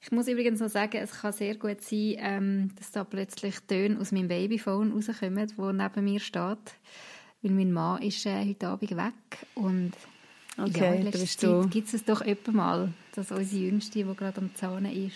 [0.00, 3.98] Ich muss übrigens noch sagen, es kann sehr gut sein, ähm, dass da plötzlich Töne
[4.00, 6.58] aus meinem Babyphone rauskommen, wo neben mir steht.
[7.42, 9.92] Weil mein Mann ist äh, heute Abend weg und
[10.60, 14.14] Okay, ja, in letzter bist Zeit gibt es doch öppe mal, dass unsere Jüngste, die
[14.16, 15.14] gerade am Zahnen ist,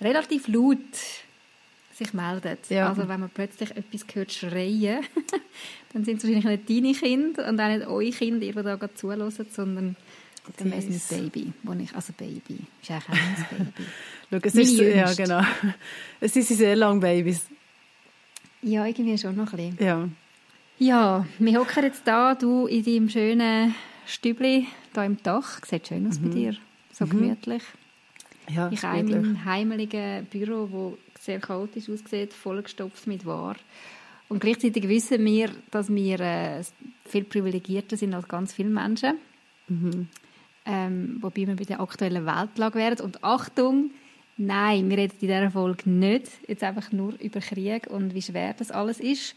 [0.00, 0.76] relativ laut
[1.94, 2.68] sich meldet.
[2.68, 2.90] Ja.
[2.90, 5.04] Also wenn man plötzlich etwas hört schreien,
[5.92, 8.94] dann sind es wahrscheinlich nicht deine Kinder und auch nicht eure Kinder, die da gerade
[8.94, 9.96] zuhören, sondern
[10.58, 11.10] Dies.
[11.10, 13.88] mein Baby, wo ich, also Baby, ist eigentlich auch mein Baby.
[14.30, 15.42] Schau, es ist, ja, genau.
[16.20, 17.46] Es sind sehr lange Babys.
[18.62, 19.86] Ja, irgendwie schon noch ein bisschen.
[19.86, 20.08] Ja.
[20.80, 23.74] Ja, wir hocken jetzt da, du in deinem schönen
[24.06, 25.60] Stübli, da im Dach.
[25.66, 26.56] Sieht schön aus bei dir,
[26.92, 27.62] so gemütlich.
[28.48, 29.24] ja Ich habe in wirklich.
[29.24, 33.56] meinem heimeligen Büro, das sehr chaotisch aussieht, vollgestopft mit War.
[34.28, 36.62] Und gleichzeitig wissen wir, dass wir äh,
[37.06, 39.16] viel privilegierter sind als ganz viele Menschen.
[40.70, 43.00] Ähm, wobei wir bei der aktuellen Weltlage wären.
[43.00, 43.90] Und Achtung,
[44.36, 48.52] nein, wir reden in dieser Folge nicht jetzt einfach nur über Krieg und wie schwer
[48.52, 49.34] das alles ist.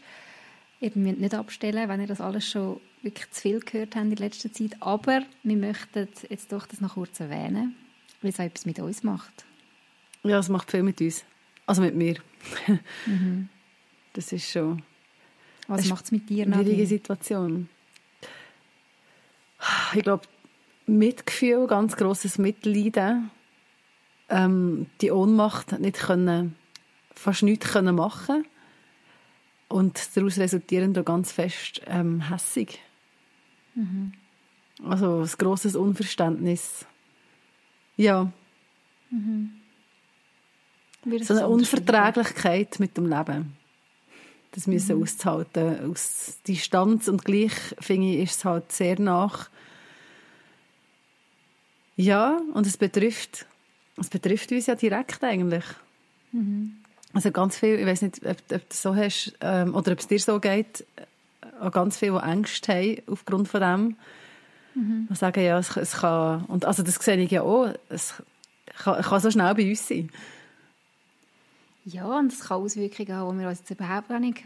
[0.80, 4.16] Ihr müsst nicht abstellen, wenn ihr das alles schon wirklich zu viel gehört habt in
[4.16, 4.76] letzter Zeit.
[4.80, 7.76] Aber wir möchten jetzt doch das noch kurz erwähnen,
[8.20, 9.46] weil es auch etwas mit uns macht.
[10.24, 11.24] Ja, es macht viel mit uns.
[11.66, 12.16] Also mit mir.
[13.06, 13.48] Mhm.
[14.14, 14.82] Das ist schon
[15.68, 16.86] Was macht es mit dir, eine schwierige?
[16.86, 17.70] Situation.
[19.94, 20.26] Ich glaube,
[20.86, 23.30] Mitgefühl, ganz grosses Mitleiden,
[24.28, 26.56] ähm, die Ohnmacht nicht können,
[27.14, 28.44] fast nichts können machen
[29.68, 32.80] und daraus resultierend auch ganz fest ähm, hässig.
[33.74, 34.12] Mhm.
[34.84, 36.86] Also ein grosses Unverständnis.
[37.96, 38.32] Ja,
[41.04, 41.48] Würdest so eine?
[41.48, 43.56] Unverträglichkeit mit dem Leben.
[44.52, 45.02] Das müssen Mhm.
[45.02, 45.90] auszuhalten.
[45.90, 49.50] Aus Distanz und gleich, finde ich, ist es halt sehr nach.
[51.96, 53.46] Ja, und es betrifft,
[53.98, 55.64] es betrifft uns ja direkt eigentlich.
[56.32, 56.76] Mhm.
[57.12, 60.08] Also ganz viel, ich weiß nicht, ob, ob du so hast, ähm, oder ob es
[60.08, 63.96] dir so geht, äh, auch ganz viele, die Ängste haben aufgrund von dem.
[64.74, 65.08] Mhm.
[65.10, 68.14] Die sagen, ja, es, es kann, und also das sehe ich ja auch, es
[68.78, 70.10] kann, kann so schnell bei uns sein.
[71.84, 74.42] Ja, und es kann Auswirkungen haben, die wir uns jetzt überhaupt gar nicht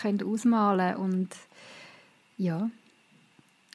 [0.00, 1.12] können ausmalen können.
[1.12, 1.28] Und
[2.38, 2.70] ja.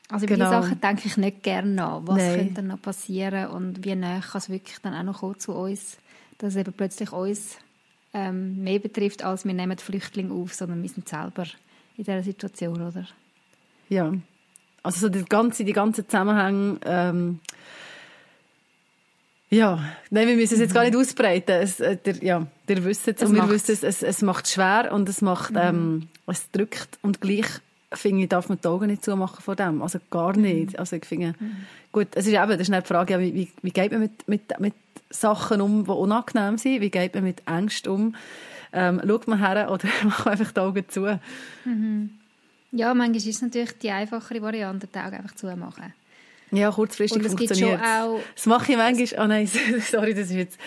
[0.10, 0.50] Also über Genau.
[0.52, 2.02] diese Sachen denke ich nicht gerne nach.
[2.06, 2.36] Was Nein.
[2.36, 5.98] könnte noch passieren und wie nah kann es wirklich dann auch noch kommen zu uns,
[6.38, 7.58] dass es eben plötzlich uns
[8.14, 11.44] ähm, mehr betrifft, als wir nehmen Flüchtlinge auf, sondern wir sind selber
[11.98, 13.08] in dieser Situation, oder?
[13.90, 14.14] Ja.
[14.84, 17.40] Also so die ganze, die ganzen Zusammenhänge, ähm,
[19.50, 19.80] ja,
[20.10, 21.56] nein, wir müssen es jetzt gar nicht ausbreiten.
[21.62, 24.48] Es, äh, der, ja, der wisst es Es und wir wissen es, es, es macht
[24.48, 27.48] schwer und es macht, ähm, es drückt und gleich
[27.98, 29.82] finde ich, darf man die Augen nicht zumachen vor dem.
[29.82, 30.78] Also gar nicht.
[30.80, 31.36] Also ich finde,
[31.92, 34.02] gut, es ist eben, das ist nicht die Frage, ja, wie, wie, wie geht man
[34.02, 34.74] mit, mit, mit
[35.10, 36.82] Sachen um, die unangenehm sind?
[36.82, 38.16] Wie geht man mit Ängsten um?
[38.74, 41.20] Ähm, schaut man her oder macht man einfach die Augen zu?
[42.72, 45.94] Ja, manchmal ist es natürlich die einfachere Variante, die Augen einfach zumachen.
[46.56, 49.24] Ja, kurzfristig Und es schon funktioniert auch- Das mache ich manchmal...
[49.26, 49.48] Oh nein,
[49.92, 50.58] sorry, das ist jetzt...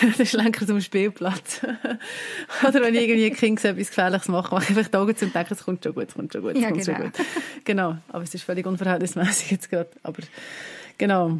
[0.18, 1.60] Das schlenkt zum Spielplatz.
[2.66, 5.24] Oder wenn ich irgendwie ein Kind etwas Gefährliches mache, mache ich einfach die Augen zu
[5.26, 7.06] und denke, es kommt schon gut, es kommt schon gut, es Ja, kommt schon genau.
[7.06, 7.26] gut.
[7.64, 9.90] Genau, aber es ist völlig unverhältnismäßig jetzt gerade.
[10.02, 10.22] Aber
[10.98, 11.38] genau.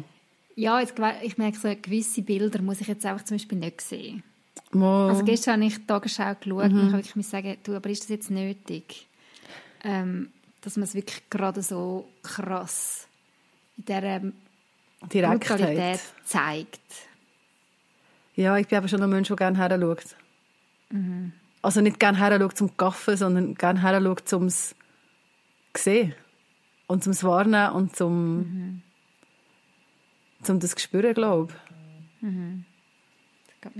[0.55, 4.23] Ja, jetzt, ich merke, so gewisse Bilder muss ich jetzt einfach zum Beispiel nicht sehen.
[4.71, 6.79] Mo, Also gestern habe ich die Tagesschau geschaut Mhm.
[6.79, 9.07] und ich habe wirklich sagen, du, aber ist das jetzt nötig,
[9.83, 10.29] ähm,
[10.61, 13.06] dass man es wirklich gerade so krass
[13.77, 14.21] in dieser
[15.11, 15.59] Direktheit.
[15.59, 16.79] Brutalität zeigt?
[18.35, 20.15] Ja, ich bin aber schon ein Mensch, der gerne her schaut.
[20.91, 21.33] Mhm.
[21.61, 24.49] Also nicht gerne her schaut zum Gaffen, sondern gerne her schaut zum
[25.75, 26.15] sehen.
[26.87, 28.81] Und zum es wahrnehmen und zum, Mhm.
[30.43, 31.57] zum das spüren, glaube ich.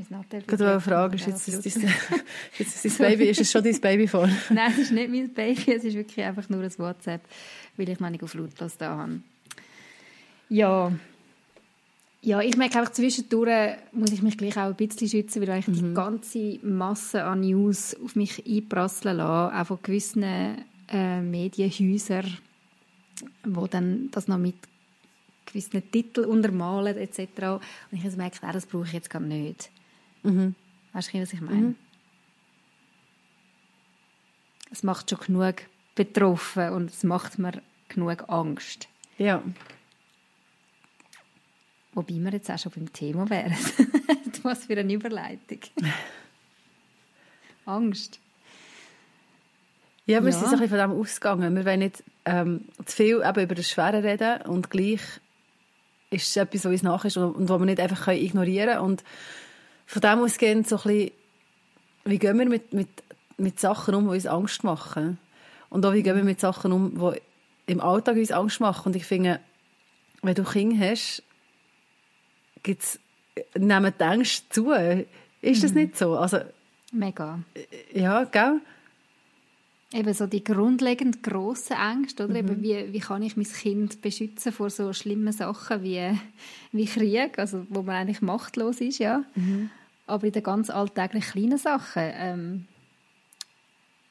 [0.10, 1.94] Nattel Ich wollte fragen, ist jetzt, ist dein,
[2.60, 4.28] ist es dein Baby, ist es schon dein Baby vor?
[4.50, 7.22] Nein, es ist nicht mein Baby, es ist wirklich einfach nur ein WhatsApp,
[7.78, 9.22] weil ich noch nicht auf lautlos da habe.
[10.50, 10.92] Ja.
[12.22, 15.66] Ja, ich merke einfach, zwischendurch muss ich mich gleich auch ein bisschen schützen, weil ich
[15.66, 20.24] die ganze Masse an News auf mich einprasseln lasse, auch von gewissen
[20.90, 22.38] äh, Medienhäusern,
[23.46, 24.56] wo dann das noch mit
[25.46, 27.20] gewissen Titeln untermalen etc.
[27.44, 27.62] Und
[27.92, 29.70] ich also merke, das brauche ich jetzt gar nicht.
[30.24, 30.56] Mhm.
[30.94, 31.76] Weißt du, was ich meine?
[34.72, 35.56] es macht schon genug
[35.96, 38.88] betroffen und es macht mir genug Angst.
[39.18, 39.42] Ja.
[41.98, 43.56] Wobei wir jetzt auch schon beim Thema wären.
[44.44, 45.58] Was für eine Überleitung.
[47.66, 48.20] Angst.
[50.06, 50.38] Ja, wir Ja.
[50.38, 51.56] sind so ein bisschen von dem ausgegangen.
[51.56, 55.02] Wir wollen nicht ähm, zu viel eben über das Schwere reden und gleich
[56.12, 58.76] ist es etwas, was uns nach ist und, und was wir nicht einfach können ignorieren
[58.76, 58.82] können.
[58.86, 59.04] Und
[59.88, 61.12] von dem ausgehend so ein bisschen,
[62.06, 62.90] wie gehen wir mit, mit,
[63.38, 65.18] mit Sachen um, die uns Angst machen?
[65.72, 67.22] Und auch wie gehen wir mit Sachen um, die
[67.72, 68.90] im Alltag uns Angst machen?
[68.90, 69.40] Und ich finde,
[70.22, 71.24] wenn du Kinder hast,
[72.68, 73.00] gibt's,
[73.56, 74.74] nehmen die Ängste zu.
[75.42, 76.18] Ist das nicht so?
[76.18, 76.40] Also,
[76.92, 77.40] Mega.
[77.94, 78.62] ja, gell?
[79.94, 82.34] Eben so die grundlegend grossen Ängste, oder?
[82.34, 82.40] Mhm.
[82.40, 86.12] Eben wie, wie kann ich mein Kind beschützen vor so schlimmen Sachen wie,
[86.74, 89.24] wie Krieg, also wo man eigentlich machtlos ist, ja.
[89.36, 89.70] Mhm.
[90.06, 92.66] Aber in den ganz alltäglichen kleinen Sachen, ähm,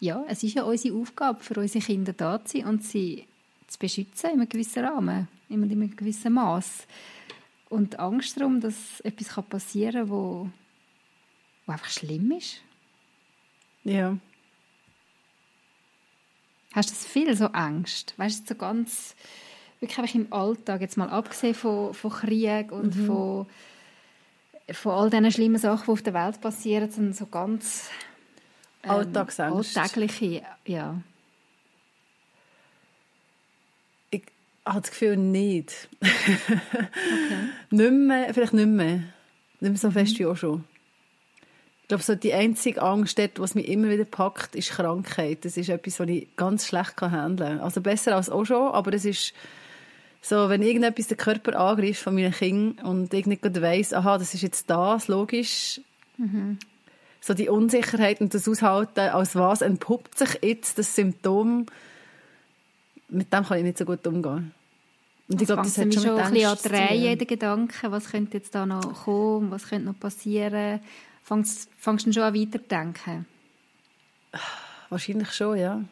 [0.00, 3.24] ja, es ist ja unsere Aufgabe, für unsere Kinder da zu sein und sie
[3.66, 6.86] zu beschützen in einem gewissen Rahmen, in einem gewissen Maß.
[7.68, 10.48] Und Angst darum, dass etwas passieren kann, wo,
[11.66, 12.60] wo einfach schlimm ist.
[13.84, 14.16] Ja.
[16.72, 18.14] Hast du das viel, so Angst?
[18.18, 19.16] Weißt du, so ganz,
[19.80, 23.46] wirklich einfach im Alltag, jetzt mal abgesehen von, von Krieg und von,
[24.70, 27.88] von all diesen schlimmen Sachen, die auf der Welt passieren, sondern so ganz
[28.82, 29.80] ähm, Alltagsängste.
[29.80, 31.00] alltägliche, ja.
[34.66, 35.88] Ich habe das Gefühl, nicht.
[37.70, 38.96] nicht mehr, vielleicht nicht mehr.
[39.60, 40.64] Nicht mehr so fest wie auch schon.
[41.82, 45.44] Ich glaube, so die einzige Angst, dort, was mich immer wieder packt, ist Krankheit.
[45.44, 47.60] Das ist etwas, was ich ganz schlecht handeln kann.
[47.60, 49.34] Also besser als auch schon, aber es ist
[50.20, 54.34] so, wenn irgendetwas den Körper angreift von meinen Kindern und ich nicht weiss, aha, das
[54.34, 55.80] ist jetzt das, logisch.
[57.20, 61.66] So die Unsicherheit und das Aushalten, als was entpuppt sich jetzt das Symptom,
[63.08, 64.52] mit dem kann ich nicht so gut umgehen.
[65.28, 66.72] Und ich glaube, das hat schon ein bisschen an.
[66.72, 70.80] Reihe, der Gedanken, was könnte jetzt da noch kommen, was könnte noch passieren.
[71.22, 73.26] Fangst, fangst du schon an weiterdenken.
[74.88, 75.82] Wahrscheinlich schon, ja.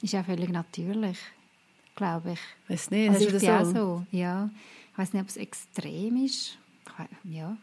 [0.00, 1.18] Ist ja völlig natürlich,
[1.94, 2.40] glaube ich.
[2.68, 4.06] Weiß nicht, Also hast ich du bin das auch so?
[4.10, 4.50] ja.
[4.92, 6.58] Ich weiß nicht, ob es extrem ist.
[7.24, 7.56] Ja,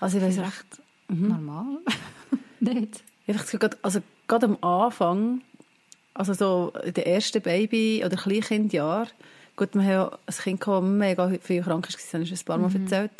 [0.00, 0.82] Also ich weiß recht.
[1.08, 1.78] normal.
[2.60, 3.02] nicht.
[3.26, 5.42] Gefühl, gerade- also gerade am Anfang,
[6.18, 9.08] also so in den ersten Baby- oder Kleinkindjahren,
[9.54, 12.28] gut, wir haben ja ein Kind gehabt, das mega viel krank war, das habe ich
[12.28, 13.10] schon ein paar Mal erzählt,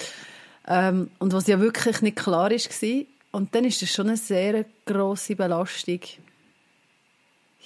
[0.67, 4.65] ähm, und was ja wirklich nicht klar war, und dann ist das schon eine sehr
[4.85, 6.01] grosse Belastung.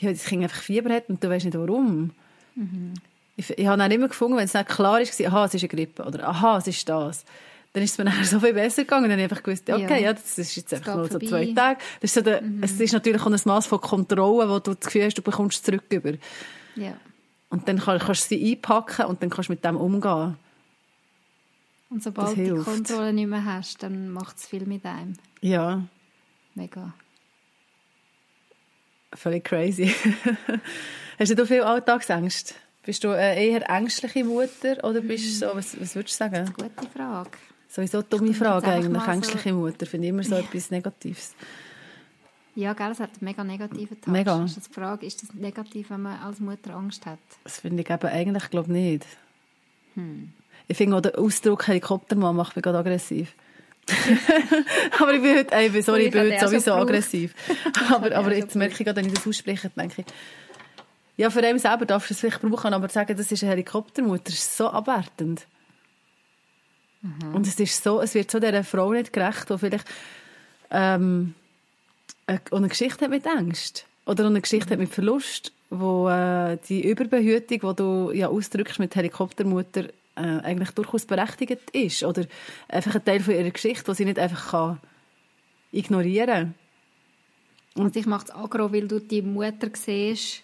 [0.00, 2.10] Ja, das Kind einfach Fieber hat und du weißt nicht warum.
[3.36, 5.68] Ich, ich habe dann immer gefunden, wenn es nicht klar war, aha, es ist eine
[5.68, 7.24] Grippe oder aha, es ist das.
[7.74, 9.04] Dann ist es mir nachher so viel besser gegangen.
[9.04, 10.08] Dann habe ich einfach gewusst, okay, Ja.
[10.08, 11.26] ja, das ist jetzt einfach nur so vorbei.
[11.26, 11.80] zwei Tage.
[12.00, 14.86] Das ist so der, Es ist natürlich auch ein Maß von Kontrolle, wo du das
[14.86, 16.12] Gefühl hast, du bekommst es zurück über.
[16.76, 16.96] Ja.
[17.48, 20.36] Und dann kann, kannst du sie einpacken und dann kannst du mit dem umgehen.
[21.88, 22.62] Und sobald Das du die.
[22.62, 25.14] Kontrolle nicht mehr hast, dann macht es viel mit einem.
[25.40, 25.82] Ja,
[26.54, 26.92] Mega.
[29.14, 29.94] völlig crazy.
[31.18, 32.54] hast du viel Alltagsängste?
[32.84, 36.52] Bist du eine eher ängstliche Mutter oder bist du so, was, was würdest du sagen?
[36.56, 37.30] Gute Frage.
[37.72, 39.86] Sowieso dumme Frage eigentlich, mal so- ängstliche Mutter.
[39.86, 41.34] Finde ich immer so etwas Negatives.
[42.54, 44.12] Ja, gell, es hat einen mega negativen Touch.
[44.12, 44.44] Mega.
[44.44, 47.18] Ist das die Frage, ist das negativ, wenn man als Mutter Angst hat?
[47.44, 49.06] Das finde ich eben eigentlich, glaube ich, nicht.
[49.94, 50.34] Hm.
[50.68, 53.32] Ich finde auch den Ausdruck Helikoptermann macht mich gerade aggressiv.
[55.00, 57.34] aber ich bin heute, ey, sorry, ich bin heute sowieso aggressiv.
[57.90, 60.06] aber, aber jetzt merke ich gerade, wenn ich das ausspreche, denke ich,
[61.16, 64.24] ja, für einen selber darfst du es vielleicht brauchen, aber sagen, das ist eine Helikoptermutter,
[64.24, 65.46] das ist so abwertend.
[67.02, 67.34] Mhm.
[67.34, 69.86] Und es ist so, es wird so dieser Frau nicht gerecht, die vielleicht
[70.70, 71.34] ähm,
[72.26, 73.86] eine, eine Geschichte hat mit Angst.
[74.06, 78.94] Oder eine Geschichte hat mit Verlust, wo äh, die Überbehütung, die du ja ausdrückst mit
[78.94, 79.84] Helikoptermutter,
[80.16, 82.02] äh, eigentlich durchaus berechtigt ist.
[82.04, 82.26] Oder
[82.68, 84.80] einfach ein Teil von ihrer Geschichte, die sie nicht einfach kann
[85.72, 86.54] ignorieren
[87.74, 90.42] Und ich mache es aggro, weil du die Mutter siehst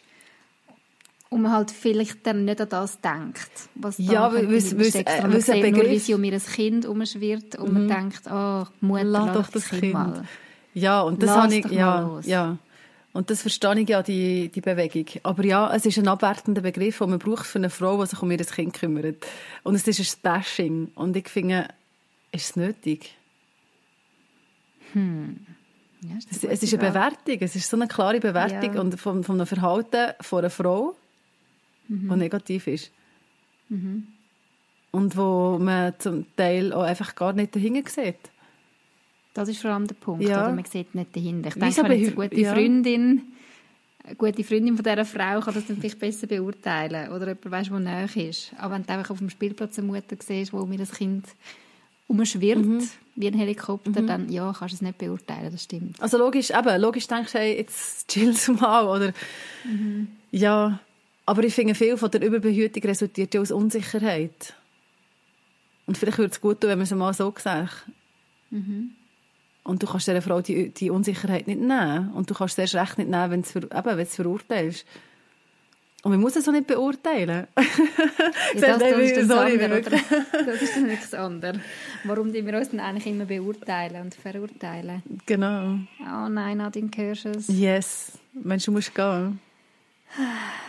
[1.31, 3.51] und man halt vielleicht dann nicht an das denkt.
[3.75, 5.99] Was da Ja, weil- könnte weil weil steckt, äh, weil man ein sieht nur, wie
[5.99, 9.93] sie um ihr Kind umschwirrt und man denkt, oh, Mutter, Lass doch das Kind Kind.
[9.95, 10.25] mal.
[10.75, 12.57] Ja, und das habe ich, ja, ja.
[13.15, 15.07] Und das verstehe ich ja, die, die Bewegung.
[15.25, 18.23] Aber ja, es ist ein abwertender Begriff, den man braucht für eine Frau, die sich
[18.23, 19.27] um ihr Kind kümmert.
[19.65, 20.93] Und es ist ein Bashing.
[20.95, 21.67] Und ich finde,
[22.31, 23.17] ist es nötig?
[24.95, 25.01] Ja,
[26.17, 26.89] ist Es, es ist eine.
[26.91, 27.39] Bewertung.
[27.41, 28.81] Es ist so eine klare Bewertung Ja.
[28.81, 30.95] und von, von einem Verhalten von einer Frau,
[31.89, 32.09] Mhm.
[32.09, 32.91] das negativ ist.
[34.91, 38.17] Und wo man zum Teil auch einfach gar nicht dahinter sieht.
[39.35, 40.47] Das ist vor allem der Punkt, Ja.
[40.47, 40.55] oder?
[40.55, 41.49] Man sieht nicht dahinter.
[41.51, 42.55] Ich Wieso denke, eine gute ja.
[42.55, 43.23] Freundin,
[44.05, 47.13] eine gute Freundin von dieser Frau kann das dann vielleicht besser beurteilen.
[47.13, 48.53] Oder jemand weiss, der näher ist.
[48.59, 51.27] Aber wenn du einfach auf dem Spielplatz eine Mutter siehst, wo mir das Kind
[52.09, 52.89] umschwirrt, Mhm.
[53.17, 56.01] wie ein Helikopter, dann ja, kannst du es nicht beurteilen, das stimmt.
[56.03, 59.13] Also logisch, eben, logisch denkst du, hey, jetzt chillst du mal, oder?
[60.31, 60.81] Ja,
[61.29, 64.55] aber ich finde, viel von der Überbehütung resultiert ja aus Unsicherheit.
[65.85, 67.85] Und vielleicht würde es gut tun, wenn man es mal so sagt.
[68.51, 72.13] Und du kannst dieser Frau die, die Unsicherheit nicht nehmen.
[72.15, 74.03] Und du kannst es erst recht nicht nehmen, wenn du es, ver, eben, wenn du
[74.03, 74.87] es verurteilst.
[76.03, 77.47] Und man muss es auch nicht beurteilen.
[78.55, 81.61] Ja, das, das, ist das, Sorry, andere, das ist dann wirklich das andere.
[82.05, 85.03] Warum die wir uns dann eigentlich immer beurteilen und verurteilen?
[85.27, 85.79] Genau.
[86.01, 87.49] Oh nein, Nadine, hörst du es?
[87.49, 88.19] Yes.
[88.33, 89.39] Mensch, du musst gehen.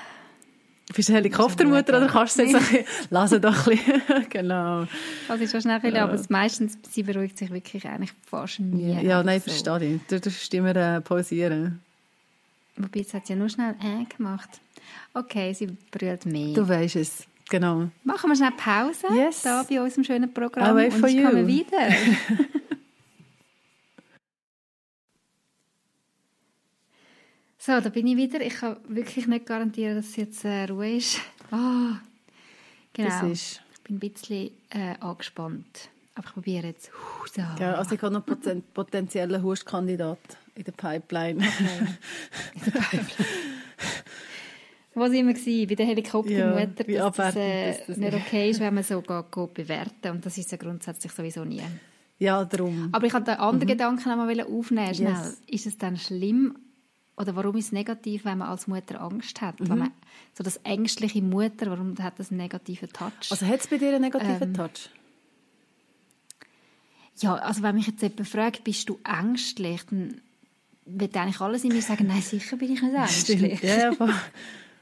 [0.96, 4.02] Bist du eine Helikoptermutter oder kannst du es jetzt ein bisschen, doch ein bisschen.
[4.30, 4.86] genau.
[5.28, 8.94] Das ist schnell viel, aber meistens, sie beruhigt sich wirklich eigentlich fast nie.
[8.94, 9.52] Ja, ja nein, so.
[9.52, 10.02] verstehe ich.
[10.08, 11.80] Du darfst immer äh, pausieren.
[12.76, 14.50] Wobei, jetzt hat sie ja nur schnell äh gemacht.
[15.14, 16.54] Okay, sie brüllt mehr.
[16.56, 17.28] Du weißt es.
[17.50, 17.90] Genau.
[18.04, 19.42] Machen wir schnell Pause Yes.
[19.42, 21.48] da bei unserem schönen Programm I'll wait und for ich komme you.
[21.48, 21.90] wieder.
[27.60, 28.42] so, da bin ich wieder.
[28.42, 31.20] Ich kann wirklich nicht garantieren, dass es jetzt äh, Ruhe ist.
[31.52, 32.00] Ah,
[32.94, 33.26] genau.
[33.32, 33.60] Ist.
[33.74, 35.90] Ich bin ein bisschen äh, angespannt.
[36.14, 36.92] Aber ich probiere jetzt.
[36.92, 37.42] Huh, so.
[37.60, 40.20] Ja, also ich habe noch poten potenziellen Hustkandidat
[40.54, 41.44] in der Pipeline.
[44.94, 45.68] Wo sind wir gewesen?
[45.68, 49.32] Bei der Helikoptermutter, Ja, dass das, äh, das nicht okay ist, wenn man so geht,
[49.32, 51.64] geht bewerten Und das ist ja grundsätzlich sowieso nie.
[52.20, 52.90] ja, darum.
[52.92, 54.94] Aber ich wollte den anderen Gedanken noch mal aufnehmen.
[54.94, 55.14] Schnell.
[55.14, 55.18] Mhm.
[55.18, 55.42] Yes.
[55.48, 56.56] Ist es dann schlimm
[57.20, 59.60] oder warum ist es negativ, wenn man als Mutter Angst hat?
[59.60, 59.70] Mhm.
[59.70, 59.92] Wenn man,
[60.34, 63.30] so das ängstliche Mutter, warum hat das einen negativen Touch?
[63.30, 64.90] Also hat es bei dir einen negativen Ähm, Touch?
[67.22, 70.22] ja, also wenn mich jetzt jemand fragt, bist du ängstlich, dann
[70.86, 73.62] wird eigentlich alles in mir sagen, nein, sicher bin ich nicht ängstlich.
[73.62, 74.14] Ja, voll.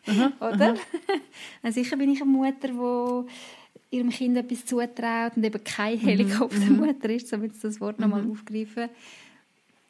[0.39, 0.75] oder?
[1.63, 5.97] Nein, sicher bin ich eine Mutter, die ihrem Kind etwas zutraut und eben Mhm, keine
[5.97, 8.89] Helikoptermutter ist, so jetzt das Wort nochmal aufgreifen.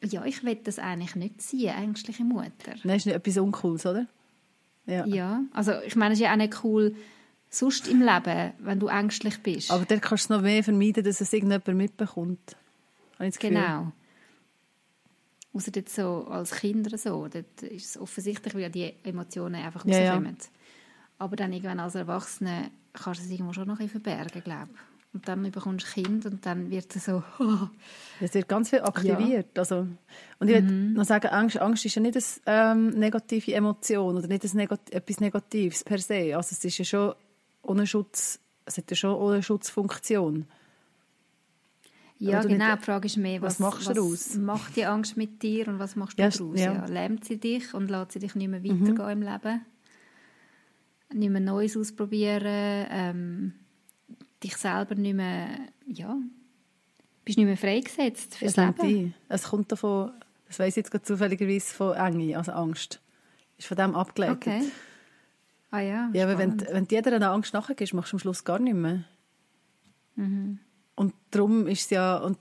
[0.04, 2.76] Ja, ich will das eigentlich nicht sein, ängstliche Mutter.
[2.84, 4.06] Nein, ist nicht etwas Uncooles, oder?
[4.86, 5.06] Ja.
[5.06, 6.96] Ja, also ich meine, es ist ja auch nicht cool,
[7.50, 9.72] sonst im Leben, wenn du ängstlich bist.
[9.72, 12.56] Aber dort kannst du es noch mehr vermeiden, dass es irgendjemand mitbekommt.
[13.40, 13.92] Genau.
[15.54, 19.56] Außer jetzt so als Kind oder so, dort ist es offensichtlich, weil ja die Emotionen
[19.56, 20.12] einfach Ja, ja.
[20.12, 20.38] rauskommen.
[21.18, 24.70] Aber dann irgendwann als Erwachsene kannst du es irgendwo schon noch ein bisschen verbergen, glaube
[24.72, 24.97] ich.
[25.18, 27.24] Und dann bekommst du ein Kind und dann wird es so,
[28.22, 29.58] Es wird ganz viel aktiviert.
[29.58, 29.88] Also,
[30.40, 30.94] und ich will Mhm.
[30.94, 34.92] noch sagen, Angst, Angst ist ja nicht eine ähm, negative Emotion oder nicht ein Negat
[34.92, 36.36] etwas Negatives per se.
[36.38, 37.16] Also es ist ja schon
[37.64, 40.46] ohne Schutz, es hat ja schon ohne Schutzfunktion.
[42.20, 42.54] Ja, genau.
[42.66, 44.36] nicht- Die Frage ist mehr, was was, machst du daraus?
[44.36, 46.60] macht die Angst mit dir und was machst du Ja, daraus?
[46.60, 46.74] ja.
[46.74, 46.86] Ja.
[46.86, 48.82] Lähmt sie dich und lässt sie dich nicht mehr Mhm.
[48.88, 49.62] weitergehen im Leben?
[51.14, 52.88] Nicht mehr Neues ausprobieren?
[52.92, 53.54] Ähm,
[54.44, 55.48] dich selber nicht mehr,
[55.88, 56.18] ja,
[57.26, 59.14] bist nicht mehr freigesetzt fürs Es nimmt Leben?
[59.30, 60.12] Es kommt davon,
[60.48, 63.02] das weiss ich jetzt gerade zufälligerweise von Enge, also Angst.
[63.58, 64.38] Ist von dem abgeleitet.
[64.48, 64.62] Okay.
[65.72, 68.44] Ah ja, Ja, aber wenn, wenn du jeder einer Angst nachgehst, machst du am Schluss
[68.46, 69.04] gar nicht mehr.
[70.16, 70.60] Mhm.
[70.96, 72.38] Und darum ist es ja, und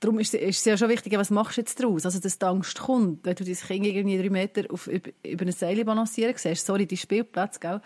[0.00, 2.04] darum ist, es- ist es ja schon wichtig, was machst du jetzt daraus?
[2.06, 5.44] Also, dass die Angst kommt, wenn du dein Kind irgendwie drei Meter auf, über, über
[5.46, 6.64] ein Seil balancieren siehst.
[6.66, 7.80] Sorry, die Spielplätze, gell?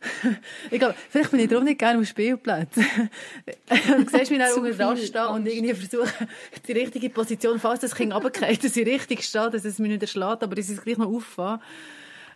[0.70, 2.84] ich glaube, vielleicht bin ich darum nicht gerne auf Spielplätzen.
[3.68, 6.28] du siehst mich dann unter stehen und irgendwie versuchen,
[6.66, 10.02] die richtige Position, falls das Kind runterfällt, dass ich richtig stehe, dass es mich nicht
[10.02, 11.60] erschlägt, aber dass ich es gleich noch auffange.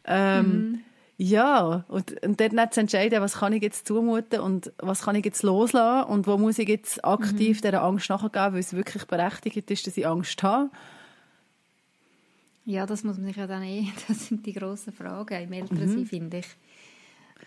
[0.06, 0.80] Ähm, Mhm.
[1.16, 5.14] Ja, und, und dort nicht zu entscheiden, was kann ich jetzt zumuten und was kann
[5.14, 7.02] ich jetzt loslassen und wo muss ich jetzt Mhm.
[7.04, 10.70] aktiv dieser Angst nachgehen, weil es wirklich berechtigt ist, dass ich Angst habe.
[12.66, 15.54] Ja, das muss man sich ja dann eh, das sind die grossen Fragen im Mhm.
[15.54, 16.46] Elternsein, finde ich.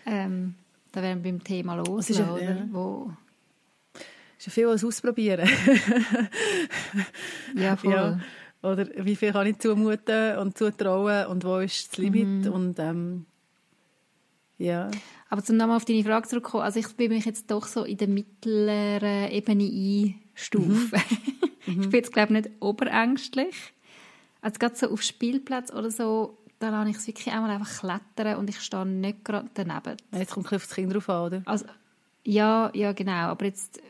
[0.06, 0.54] Ähm,
[0.92, 2.42] da wären wir beim Thema ist ja- oder?
[2.42, 2.66] ja.
[2.70, 3.12] Wo,
[4.38, 5.48] ist ja viel als Ausprobieren.
[7.56, 7.92] ja, voll.
[7.92, 8.20] ja.
[8.62, 12.52] Oder wie viel kann ich zumuten und zutrauen und wo ist das Limit Mhm.
[12.52, 13.26] und ähm,
[14.58, 14.90] ja.
[15.30, 17.96] Aber zum nochmal auf deine Frage zurückzukommen, also ich will mich jetzt doch so in
[17.98, 19.64] der mittleren Ebene
[20.34, 21.00] einstufen.
[21.66, 21.72] Mhm.
[21.82, 23.54] ich bin jetzt, glaube ich, nicht oberängstlich.
[24.40, 28.38] Also gerade so auf Spielplatz oder so, da lasse ich es wirklich einmal einfach klettern
[28.38, 29.96] und ich stehe nicht gerade daneben.
[30.12, 31.42] Jetzt kommt auf das Kind drauf an, oder?
[31.46, 31.66] Also,
[32.24, 33.12] ja, ja, genau.
[33.30, 33.80] Aber jetzt,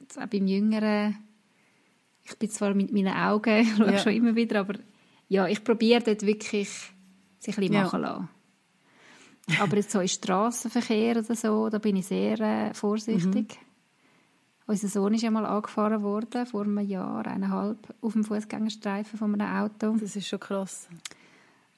[0.00, 1.16] jetzt auch beim Jüngeren,
[2.24, 3.98] ich bin zwar mit meinen Augen, schaue Ja.
[3.98, 4.74] schon immer wieder, aber
[5.28, 6.68] ja, ich probiere dort wirklich,
[7.38, 7.82] sich ein bisschen Ja.
[7.84, 8.28] machen lassen.
[9.58, 13.58] Aber jetzt so im Strassenverkehr oder so, da bin ich sehr äh, vorsichtig.
[14.66, 19.54] Unser Sohn ist einmal angefahren worden, vor einem Jahr, eineinhalb, auf dem Fußgängerstreifen von einem
[19.54, 19.96] Auto.
[19.98, 20.88] Das ist schon krass.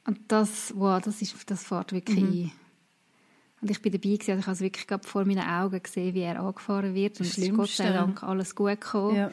[0.07, 2.29] Und das, wow, das, ist, das fährt wirklich Mhm.
[2.31, 2.53] ein.
[3.63, 6.15] Und ich bin dabei gewesen, also ich habe es wirklich gerade vor meinen Augen gesehen,
[6.15, 7.19] wie er angefahren wird.
[7.19, 7.91] Und es ist Gott sei.
[7.93, 9.17] Dank alles gut gekommen.
[9.17, 9.31] Ja.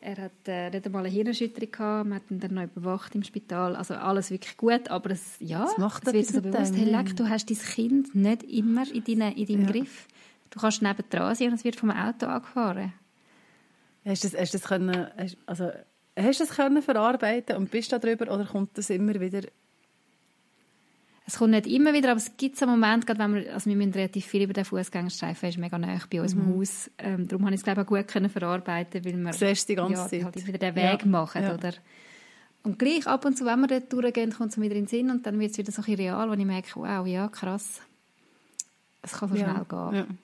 [0.00, 3.22] Er hat äh, nicht einmal eine Hirnerschütterung gehabt, man hat ihn dann noch überwacht im
[3.22, 3.74] Spital.
[3.76, 7.16] Also alles wirklich gut, aber es, ja, Es macht es wird so bewusst, hey, leck,
[7.16, 9.70] du hast dein Kind nicht immer in, deine, in deinem Ja.
[9.72, 10.06] Griff.
[10.50, 12.92] Du kannst nebendran sein und es wird vom Auto angefahren.
[14.04, 15.70] Hast du das, hast das können, hast, also,
[16.16, 19.40] hast das können verarbeiten und bist da drüber oder kommt das immer wieder?
[21.28, 23.74] Es kommt nicht immer wieder, aber es gibt so Momente, gerade wenn wir, also wir
[23.76, 26.88] müssen relativ viel über den Fußgängerstreifen, er ist mega nah bei unserem Haus.
[26.98, 29.32] Ähm, darum habe ich es glaube ich, auch gut können verarbeiten, weil wir Mhm.
[29.32, 30.24] Siehst die ganze ja, Zeit.
[30.24, 31.54] halt wieder den Weg Ja, machen, ja.
[31.54, 31.72] oder?
[32.62, 35.10] Und gleich ab und zu, wenn wir dort durchgehen, kommt es wieder in den Sinn
[35.10, 37.80] und dann wird es wieder so ein real, wo ich merke, wow, ja, krass.
[39.02, 39.50] Es kann so ja.
[39.50, 40.18] schnell gehen.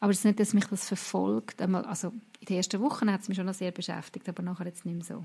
[0.00, 1.62] Aber es ist nicht, dass mich das verfolgt.
[1.62, 2.08] Also
[2.40, 4.96] in den ersten Wochen hat es mich schon noch sehr beschäftigt, aber nachher jetzt nicht
[4.96, 5.24] mehr so.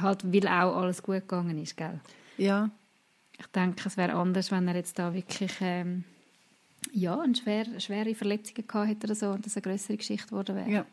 [0.00, 2.00] Halt, weil auch alles gut gegangen ist, gell?
[2.38, 2.70] ja.
[3.42, 6.04] Ich denke, es wäre anders, wenn er jetzt da wirklich ähm,
[6.92, 10.54] ja, eine schwere, schwere Verletzungen gehabt hätte oder so und das eine größere Geschichte geworden
[10.54, 10.70] wäre.
[10.70, 10.86] Ja.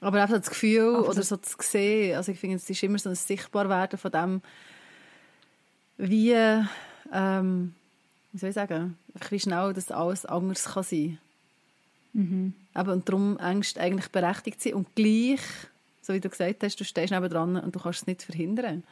[0.00, 2.98] Aber einfach das Gefühl Aber oder so zu sehen, also ich finde, es ist immer
[2.98, 4.42] so ein Sichtbarwerden von dem,
[5.96, 6.32] wie,
[7.12, 7.74] ähm,
[8.32, 8.96] wie soll ich sagen,
[9.30, 11.18] wie schnell das alles anders kann sein
[12.14, 12.54] Mhm.
[12.72, 12.88] kann.
[12.88, 15.40] Und darum Ängste eigentlich berechtigt sind und gleich,
[16.00, 18.84] so wie du gesagt hast, du stehst neben dran und du kannst es nicht verhindern.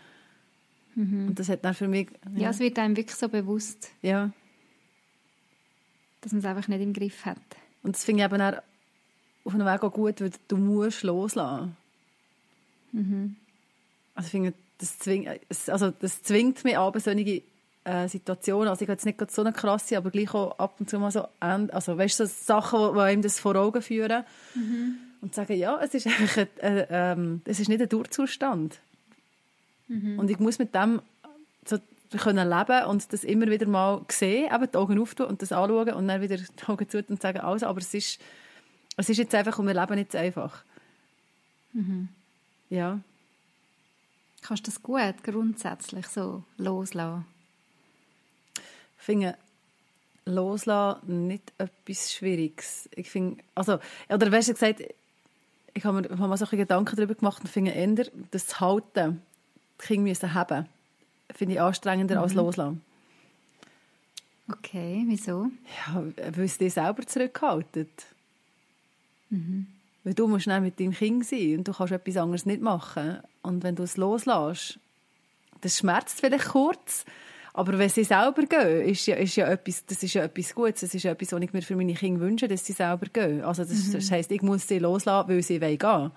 [0.94, 4.30] Und das hat dann für mich, Ja, es wird einem wirklich so bewusst, ja.
[6.20, 7.38] dass man es einfach nicht im Griff hat.
[7.82, 8.62] Und das finde ich eben auch
[9.44, 11.76] auf einem Weg auch gut, weil du musst loslassen.
[14.14, 17.42] Also ich finde, das, zwing, es- also das zwingt mich an, solche
[17.84, 20.74] äh, Situationen, also ich habe jetzt nicht gerade so eine krasse, aber gleich auch ab
[20.78, 24.24] und zu mal so, also weißt du, so Sachen, die, einem das vor Augen führen.
[25.22, 27.88] Und sagen, ja, es ist einfach ein, äh, ähm, es ist nicht ein
[29.92, 30.18] Durchzustand.
[30.18, 31.00] Und ich muss mit dem
[31.66, 31.78] so
[32.18, 35.94] können leben und das immer wieder mal sehen, eben die Augen auftun und das anschauen
[35.94, 38.20] und dann wieder die Augen zu und sagen, also, aber es ist,
[38.96, 40.64] es ist jetzt einfach und wir leben jetzt einfach.
[42.68, 43.00] Ja.
[44.42, 47.24] Kannst du das gut grundsätzlich so loslassen?
[48.98, 49.36] Ich finde,
[50.24, 52.88] loslassen nicht etwas Schwieriges.
[52.94, 53.78] Ich finde, also,
[54.08, 54.82] oder weißt du gesagt,
[55.74, 58.60] ich habe mir, mir so ein bisschen Gedanken darüber gemacht und finde eher, das zu
[58.60, 59.22] halten,
[59.82, 60.66] Kinder müssen haben,
[61.30, 62.80] finde ich anstrengender als loslassen.
[64.50, 65.50] Okay, wieso?
[65.86, 66.02] Ja,
[66.34, 68.06] weil es dich selber zurückhaltet.
[70.04, 73.18] Weil du musst dann mit deinem Kind sein und du kannst etwas anderes nicht machen.
[73.42, 74.78] Und wenn du es loslässt,
[75.60, 77.04] das schmerzt vielleicht kurz,
[77.54, 80.80] aber wenn sie selber gehen, ist ja, ist ja etwas, das ist ja etwas Gutes.
[80.80, 83.42] Das ist ja etwas, was ich mir für meine Kinder wünsche, dass sie selber gehen.
[83.42, 86.10] Also das, das heisst, ich muss sie loslassen, weil sie wollen gehen.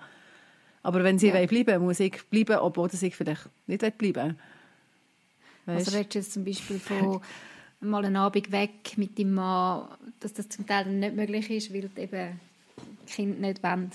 [0.86, 1.34] Aber wenn sie Ja.
[1.34, 4.36] wollen bleiben, muss ich bleiben, obwohl ich vielleicht nicht bleiben
[5.66, 5.74] will.
[5.74, 7.20] Also redest du jetzt zum Beispiel von
[7.80, 9.88] mal einen Abend weg mit deinem Mann,
[10.20, 12.40] dass das zum Teil nicht möglich ist, weil eben
[13.02, 13.90] die Kinder nicht wollen,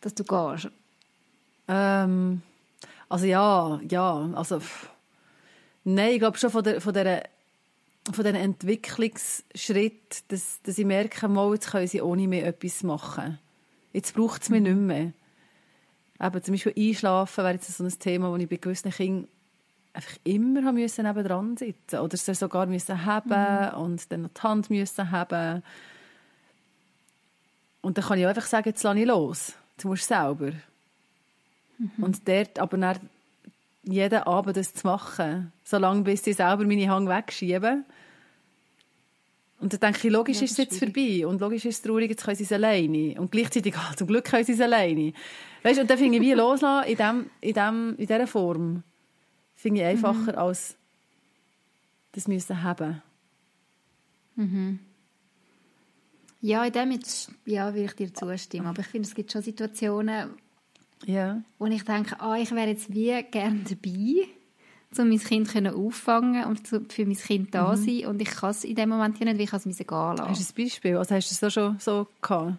[0.00, 0.70] dass du gehst.
[1.68, 2.40] Ähm,
[3.10, 4.88] also ja, ja, also pff.
[5.84, 7.28] nein, ich glaube schon von der, von der
[8.10, 13.38] von diesen Entwicklungsschritt, dass, dass ich merke, mal, jetzt können sie ohne mich etwas machen.
[13.92, 15.12] Jetzt braucht es mich nicht mehr.
[16.20, 19.28] Eben, zum Beispiel Einschlafen wäre jetzt so ein Thema, wo ich bei gewissen Kindern
[19.94, 24.42] einfach immer haben müssen nebendran sitzen oder sie sogar müssen haben und dann noch die
[24.42, 25.62] Hand müssen haben.
[27.80, 29.52] Und dann kann ich auch einfach sagen, jetzt lasse ich los.
[29.78, 30.52] Du musst selber.
[31.98, 32.98] Und dort aber dann
[33.82, 37.84] jeden Abend das zu machen, solange bis sie selber meine Hang wegschieben.
[39.64, 42.10] Und dann denke ich, logisch Ja, ist es jetzt vorbei und logisch ist es traurig,
[42.10, 43.18] jetzt können sie es alleine.
[43.18, 45.14] Und gleichzeitig, ah, zum Glück können sie es alleine.
[45.62, 48.82] Weißt du, und dann finde ich, wie loslassen in, dem, in, dem, in dieser Form,
[49.56, 50.76] finde ich einfacher als
[52.12, 53.00] das müssen haben.
[56.42, 58.66] Ja, in dem jetzt, ja, will ich dir zustimmen.
[58.66, 60.34] Aber ich finde, es gibt schon Situationen,
[61.06, 61.42] Ja.
[61.58, 64.28] wo ich denke, ah, ich wäre jetzt wie gerne dabei,
[64.98, 68.06] um mein Kind können auffangen und zu- für mein Kind da sein.
[68.06, 70.44] Und ich kann es in dem Moment ja nicht, wie ich es gehen Hast lassen.
[70.54, 70.96] du ein Beispiel?
[70.96, 72.54] Also hast du es so schon so gehabt?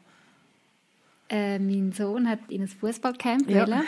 [1.29, 3.65] Äh, mein Sohn hat in ein Fußballcamp Ja.
[3.67, 3.81] wollen,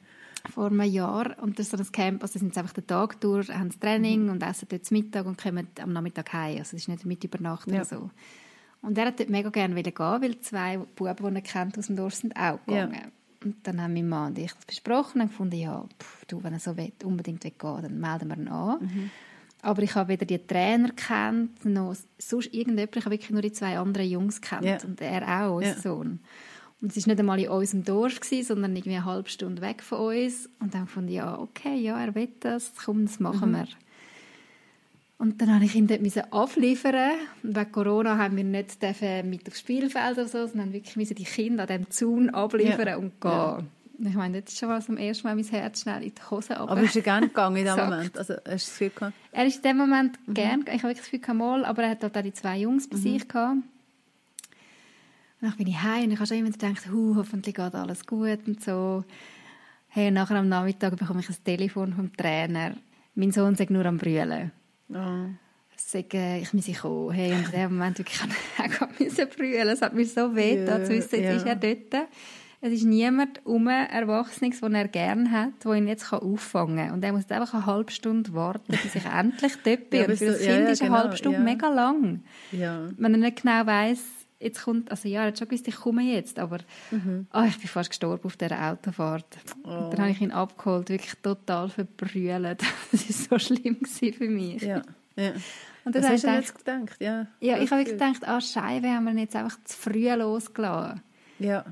[0.54, 1.36] vor einem Jahr.
[1.42, 3.76] Und das ist so ein Camp, also sind sie einfach den Tag durch, haben das
[3.76, 3.80] Mhm.
[3.80, 6.58] Training und essen dort zu Mittag und kommen am Nachmittag heim.
[6.58, 7.76] Also es ist nicht mit über Nacht Ja.
[7.76, 8.10] oder so.
[8.82, 11.96] Und er hat dort mega gerne gehen, weil zwei Buben, die er kennt aus dem
[11.96, 12.88] Dorf, sind auch Ja.
[13.44, 16.54] Und dann haben mein Mann und ich das besprochen und gefunden, ja, pff, du, wenn
[16.54, 18.78] er so will, unbedingt will gehen dann melden wir ihn an.
[18.80, 19.10] Mhm.
[19.62, 22.96] Aber ich habe weder die Trainer kennt, noch sonst irgendjemand.
[22.96, 24.64] Ich habe wirklich nur die zwei anderen Jungs kennt.
[24.64, 24.78] Ja.
[24.84, 25.78] Und er auch, unser Ja.
[25.80, 26.20] Sohn.
[26.82, 29.82] Und es war nicht einmal in unserem Dorf, gewesen, sondern irgendwie eine halbe Stunde weg
[29.82, 30.50] von uns.
[30.60, 33.54] Und dann fand ich, ja, okay, ja, er will das, komm, das machen Mhm.
[33.56, 33.68] wir.
[35.16, 37.12] Und dann musste ich ihn dort abliefern.
[37.42, 38.76] Und wegen Corona haben wir nicht
[39.24, 42.96] mit aufs Spielfeld oder so, sondern wirklich die Kinder an diesem Zaun abliefern Ja.
[42.96, 43.30] und gehen.
[43.30, 43.58] Ja.
[44.06, 46.58] Ich meine, das ist schon mal zum ersten Mal mein Herz schnell in die Hose
[46.58, 47.90] Aber ist er gerne gegangen in dem Exakt.
[47.90, 48.18] Moment?
[48.18, 49.12] Also, hast du das Gefühl gehabt?
[49.30, 50.34] Er ist in dem Moment Mhm.
[50.34, 52.58] gern, ich habe wirklich das Gefühl, kein mal, aber er hat halt auch die zwei
[52.58, 53.54] Jungs bei sich gehabt.
[55.40, 58.04] Und dann bin ich heim und ich habe schon immer gedacht, hu, hoffentlich geht alles
[58.04, 59.04] gut und so.
[59.88, 62.74] Hey, und nachher am Nachmittag bekomme ich ein Telefon vom Trainer.
[63.14, 64.50] Mein Sohn sagt nur am Brüllen.
[64.90, 65.26] Oh.
[65.76, 67.12] Sagen, ich müsse kommen.
[67.12, 68.18] Hey, und in dem Moment wirklich,
[68.98, 69.68] ich auch brüllen.
[69.68, 71.36] Es hat mir so weh, Ja, yeah, zu wissen, jetzt ja.
[71.36, 72.08] ist er dort.
[72.60, 76.92] Es ist niemand um Erwachsenes, den er gerne hat, der ihn jetzt auffangen kann.
[76.92, 80.00] Und er muss jetzt einfach eine halbe Stunde warten, bis ich endlich dort bin.
[80.00, 82.22] Ja, und für das du- Kind ja, ist eine genau, halbe Stunde mega lang.
[82.52, 82.88] Ja.
[82.96, 84.02] Wenn er nicht genau weiss,
[84.44, 86.58] jetzt kommt, also ja, er hat schon gewusst, ich komme jetzt, aber
[87.30, 89.36] ah, ich bin fast gestorben auf dieser Autofahrt.
[89.56, 89.62] Mhm.
[89.64, 89.90] Oh.
[89.90, 92.62] Dann habe ich ihn abgeholt, wirklich total verbrüllt.
[92.92, 94.62] Das war so schlimm gewesen für mich.
[94.62, 94.82] Ja.
[95.16, 95.32] ja.
[95.84, 96.96] Und ich hast du jetzt gedacht?
[97.00, 100.10] Ja, ja, ich das habe wirklich gedacht, ah, Scheibe, haben wir jetzt einfach zu früh
[100.14, 101.02] losgelassen.
[101.38, 101.64] Ja.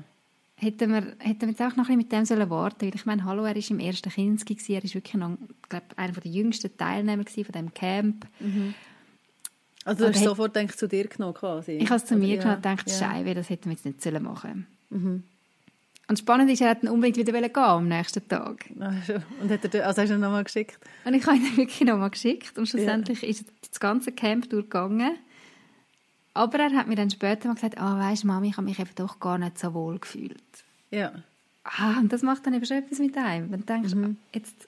[0.55, 3.05] Hätten wir, hätten wir jetzt auch noch ein bisschen mit dem sollen warten weil ich
[3.05, 6.75] meine, hallo, er war im ersten Kinski, er war wirklich noch, glaub, einer der jüngsten
[6.77, 8.27] Teilnehmer von diesem Camp.
[9.85, 11.73] Also du hast sofort gedacht, zu dir genommen quasi?
[11.73, 12.97] Ich habe es zu Oder- mir ja, genommen und gedacht, ja.
[12.97, 15.23] Scheibe, das hätten wir jetzt nicht sollen machen Mhm.
[16.07, 18.65] Und spannend ist, er hat dann unbedingt wieder gehen am nächsten Tag.
[19.41, 20.77] Und hat er, also hast du ihn nochmal geschickt?
[21.05, 25.13] Und ich habe ihn wirklich nochmal geschickt und schlussendlich ist er das ganze Camp durchgegangen.
[26.33, 28.89] Aber er hat mir dann später mal gesagt, ah, weisst Mami, ich habe mich eben
[28.95, 30.41] doch gar nicht so wohl gefühlt.
[30.91, 31.13] Ja.
[31.63, 33.49] Ah, und das macht dann eben schon etwas mit einem.
[33.51, 34.17] Wenn du denkst, Mhm.
[34.33, 34.67] jetzt,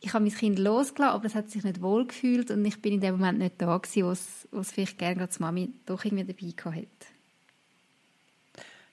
[0.00, 2.94] ich habe mein Kind losgelassen, aber es hat sich nicht wohl gefühlt und ich bin
[2.94, 5.70] in dem Moment nicht da gewesen, wo es, wo es vielleicht gerne gerade die Mami
[5.86, 7.06] doch irgendwie dabei gehabt hätte.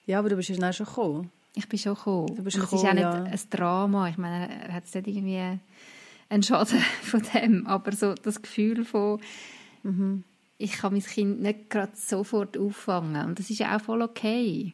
[0.05, 1.31] Ja, aber du bist ja dann schon gekommen.
[1.53, 2.35] Ich bin schon gekommen.
[2.35, 3.23] Du bist und es ist gekommen, auch nicht ja.
[3.23, 4.09] ein Drama.
[4.09, 5.59] Ich meine, er hat nicht irgendwie
[6.29, 9.19] einen Schaden von dem, aber so das Gefühl von,
[9.83, 10.23] Mhm.
[10.57, 13.25] ich kann mein Kind nicht gerade sofort auffangen.
[13.25, 14.73] Und das ist ja auch voll okay.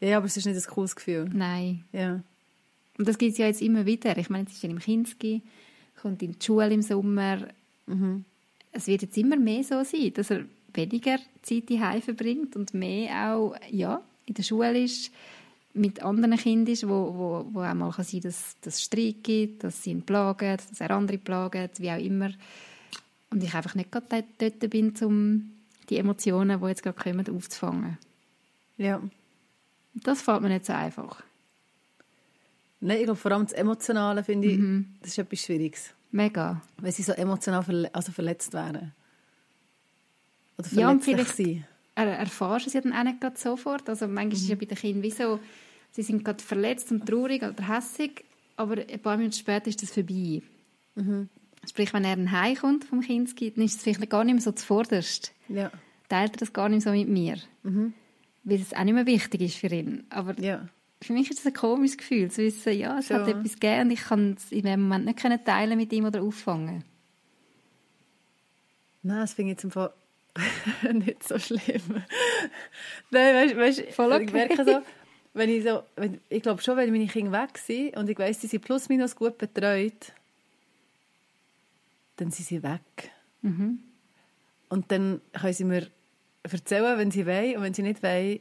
[0.00, 1.30] Ja, aber es ist nicht ein cooles Gefühl.
[1.32, 1.84] Nein.
[1.92, 2.20] Ja.
[2.98, 4.16] Und das gibt es ja jetzt immer wieder.
[4.18, 5.42] Ich meine, jetzt ist er im Kinski,
[6.00, 7.48] kommt in die Schule im Sommer.
[7.86, 8.24] Mhm.
[8.72, 13.34] Es wird jetzt immer mehr so sein, dass er weniger Zeit daheim verbringt und mehr
[13.34, 15.12] auch ja, in der Schule ist,
[15.74, 19.16] mit anderen Kindern ist, wo, wo, wo auch mal kann sein dass dass es Streit
[19.22, 22.30] gibt, dass sie ihn plagen, dass er andere plagen, wie auch immer.
[23.30, 25.50] Und ich einfach nicht gerade dort- bin, um
[25.90, 27.98] die Emotionen, die jetzt gerade kommen, aufzufangen.
[28.78, 29.02] Ja.
[29.94, 31.22] Das fällt mir nicht so einfach.
[32.86, 34.94] Nein, ich glaube, vor allem das Emotionale finde ich, Mhm.
[35.00, 35.94] das ist etwas Schwieriges.
[36.10, 36.60] Mega.
[36.78, 38.92] Wenn sie so emotional verle also verletzt werden.
[40.58, 41.64] Oder Ja, und verletzlich vielleicht- sind.
[41.94, 43.88] er, erfährst du es ja dann auch nicht gerade sofort.
[43.88, 45.40] Also manchmal ist es ja bei den Kindern wie so,
[45.92, 48.24] sie sind gerade verletzt und traurig oder hässig,
[48.56, 50.42] aber ein paar Minuten später ist das vorbei.
[51.68, 54.52] Sprich, wenn er dann heimkommt vom Kinski, dann ist es vielleicht gar nicht mehr so
[54.52, 55.32] zuvorderst.
[55.48, 55.72] Ja.
[56.08, 57.38] Teilt er das gar nicht mehr so mit mir.
[58.44, 60.04] Weil es auch nicht mehr wichtig ist für ihn.
[60.10, 60.68] Aber Ja.
[61.04, 63.38] Für mich ist es ein komisches Gefühl, zu wissen, ja, es hat Schon.
[63.38, 66.22] etwas gegeben und ich kann es in dem Moment nicht können teilen mit ihm oder
[66.22, 66.84] auffangen.
[69.02, 69.92] Nein, das finde ich jetzt im Fall
[70.92, 72.02] nicht so schlimm.
[73.10, 74.32] Nein, weißt, weißt, Voll ich okay.
[74.32, 74.80] merke so,
[75.34, 78.40] wenn ich so, wenn, ich glaube schon, wenn meine Kinder weg sind und ich weiss,
[78.40, 80.12] sie sind plus minus gut betreut,
[82.16, 83.10] dann sind sie weg.
[83.42, 83.80] Mhm.
[84.70, 85.88] Und dann können sie mir
[86.44, 88.40] erzählen, wenn sie wollen und wenn sie nicht wollen,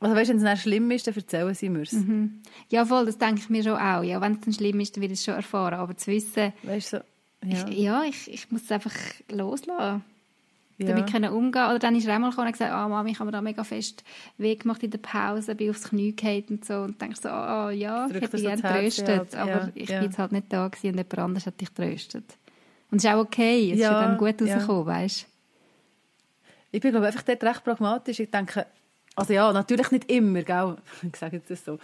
[0.00, 1.92] also weißt, wenn es dann schlimm ist, dann erzählen sie mir es.
[1.92, 2.42] Mhm.
[2.68, 4.02] Ja, voll, das denke ich mir schon auch.
[4.02, 5.74] Ja, wenn es dann schlimm ist, dann will ich es schon erfahren.
[5.74, 7.02] Aber zu wissen, Weißt du, so,
[7.48, 7.68] ja.
[7.68, 8.92] Ich, ja, ich, ich muss es einfach
[9.30, 10.04] loslassen.
[10.78, 10.86] ja.
[10.88, 11.64] Damit können umgehen.
[11.64, 13.64] Oder dann ist er einmal gekommen und gesagt, ah, Mami, ich habe mir da mega
[13.64, 14.04] fest
[14.36, 16.74] weh gemacht in der Pause, bin aufs Knie gefallen und so.
[16.74, 19.32] Und denkst so, ah, ja, ich hätte dich das gerne Herz, tröstet.
[19.32, 20.00] ja, aber ja, ich ja.
[20.00, 22.24] bin jetzt halt nicht da gewesen und jemand anderes hat dich tröstet.
[22.90, 23.72] Und es ist auch okay.
[23.72, 24.54] Es Ja, ist ja dann gut ja.
[24.54, 25.26] rausgekommen, weißt du?
[26.72, 28.20] Ich bin, glaube ich, einfach dort recht pragmatisch.
[28.20, 28.66] Ich denke,
[29.16, 30.76] also ja, natürlich nicht immer, gell?
[31.02, 31.78] ich sage jetzt das so.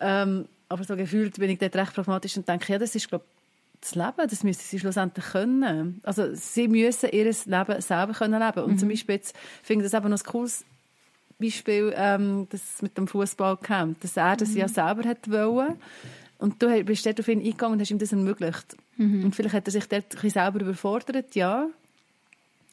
[0.00, 3.24] Ähm, aber so gefühlt bin ich dort recht pragmatisch und denke, ja, das ist, glaube
[3.80, 6.00] das Leben, das müssen sie schlussendlich können.
[6.04, 8.64] Also sie müssen ihr Leben selber können leben.
[8.64, 10.64] Und zum Beispiel jetzt finde ich das eben noch ein cooles
[11.38, 15.76] Beispiel, ähm, das mit dem Fußballcamp, dass er das ja selber hat wollen.
[16.38, 18.74] Und du bist dort auf ihn eingegangen und hast ihm das ermöglicht.
[19.24, 21.68] Und vielleicht hat er sich dort ein bisschen selber überfordert, ja.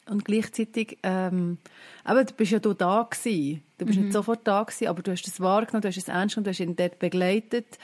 [0.06, 1.58] Und gleichzeitig, ähm,
[2.04, 3.62] aber du bist ja du da gewesen.
[3.78, 6.34] Du bist nicht sofort da gewesen, aber du hast es wahrgenommen, du hast es ernst
[6.34, 7.78] genommen, du hast ihn dort begleitet.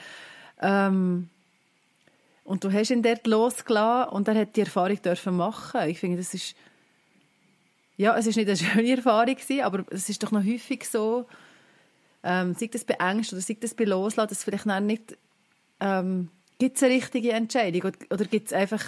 [0.61, 1.29] Ähm,
[2.43, 5.87] Und du hast ihn dort losgelassen und er hat die Erfahrung dürfen machen.
[5.87, 6.55] Ich finde, das ist,
[7.95, 11.27] ja, es ist nicht eine schöne Erfahrung gewesen, aber es ist doch noch häufig so,
[12.23, 15.17] ähm, sei das bei Angst oder sei das bei Loslassen, dass vielleicht nicht,
[15.79, 18.83] ähm, gibt es eine richtige Entscheidung oder, oder gibt es einfach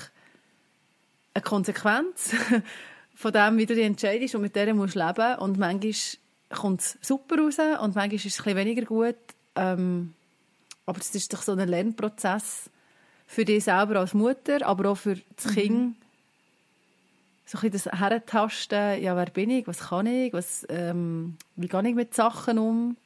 [1.34, 2.36] eine Konsequenz
[3.16, 5.36] von dem, wie du dich entscheidest und mit der musst du leben.
[5.40, 5.94] Und manchmal
[6.50, 9.16] kommt es super raus und manchmal ist es ein bisschen weniger gut,
[9.56, 10.14] ähm,
[10.86, 12.70] aber es ist doch so ein Lernprozess
[13.28, 15.52] für dich selber als Mutter, aber auch für das mhm.
[15.52, 15.96] Kind,
[17.46, 21.68] so ein bisschen das Herentasten, ja, wer bin ich, was kann ich, was, ähm, wie
[21.68, 22.98] gehe ich mit Sachen um,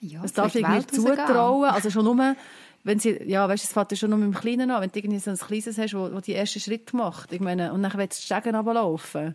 [0.00, 2.36] ja, was darf ich mir zutrauen, also schon nur,
[2.84, 5.18] wenn sie, ja, weißt, es fängt schon nur mit dem Kleinen an, wenn du irgendwie
[5.18, 8.18] so ein Kleines hast, wo, wo die ersten Schritte macht, ich meine, und dann willst
[8.18, 9.34] du die Stegen runterlaufen.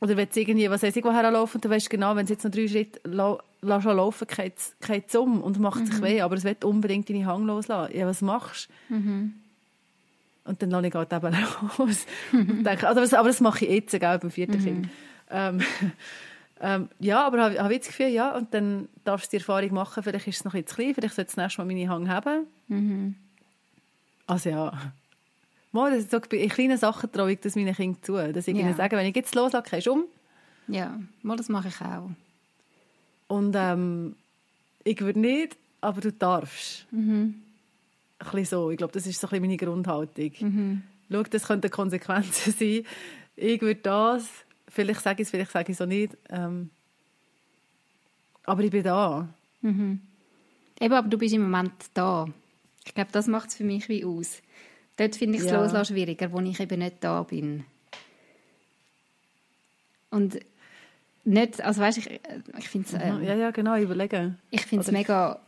[0.00, 2.32] Oder wenn du irgendwie, was weiß ich, woher laufen, dann weißt du genau, wenn sie
[2.32, 4.54] jetzt noch drei Schritte la lass laufen, geht
[5.06, 5.86] es um und macht mhm.
[5.86, 7.96] sich weh, aber es wird unbedingt deine Hang loslassen.
[7.96, 8.94] Ja, was machst du?
[8.94, 9.34] Mhm.
[10.44, 11.36] Und dann lasse ich halt eben
[11.78, 12.06] los.
[12.32, 14.64] und denke, also, aber das mache ich jetzt, egal, beim vierten mhm.
[14.64, 14.88] Kind.
[15.30, 15.60] Ähm,
[16.60, 19.72] ähm, ja, aber habe hab ich das Gefühl, ja, und dann darfst du die Erfahrung
[19.74, 21.88] machen, vielleicht ist es noch ein bisschen klein, vielleicht sollst du das nächste Mal meine
[21.88, 22.46] Hang haben.
[22.68, 23.14] Mhm.
[24.26, 24.92] Also ja,
[25.72, 28.14] Mal, das so, in kleinen Sachen traue ich das meinen Kindern zu.
[28.32, 28.62] Dass ich ja.
[28.62, 30.04] ihnen sage, wenn ich jetzt loslasse, gehst du um.
[30.66, 32.10] Ja, mal, das mache ich auch.
[33.28, 34.16] Und ähm,
[34.82, 36.86] ich würde nicht, aber du darfst.
[36.90, 37.42] Mhm.
[38.18, 38.70] Ein bisschen so.
[38.70, 40.32] Ich glaube, das ist so ein bisschen meine Grundhaltung.
[40.40, 40.82] Mhm.
[41.10, 42.84] Schau, das könnten Konsequenzen sein.
[43.36, 44.28] Ich würde das,
[44.70, 46.16] vielleicht sage ich es, vielleicht sage ich es auch nicht.
[46.30, 46.70] Ähm,
[48.44, 49.28] aber ich bin da.
[49.60, 50.00] Mhm.
[50.80, 52.26] Eben, aber du bist im Moment da.
[52.84, 54.40] Ich glaube, das macht es für mich wie aus.
[54.96, 55.60] Dort finde ich es ja.
[55.60, 57.64] Loslassen schwieriger, wo ich eben nicht da bin.
[60.10, 60.40] Und
[61.24, 62.20] nicht, also weißt ich,
[62.58, 62.94] ich finde es...
[62.94, 64.38] Ähm, ja, ja, genau, überlegen.
[64.50, 65.40] Ich finde es mega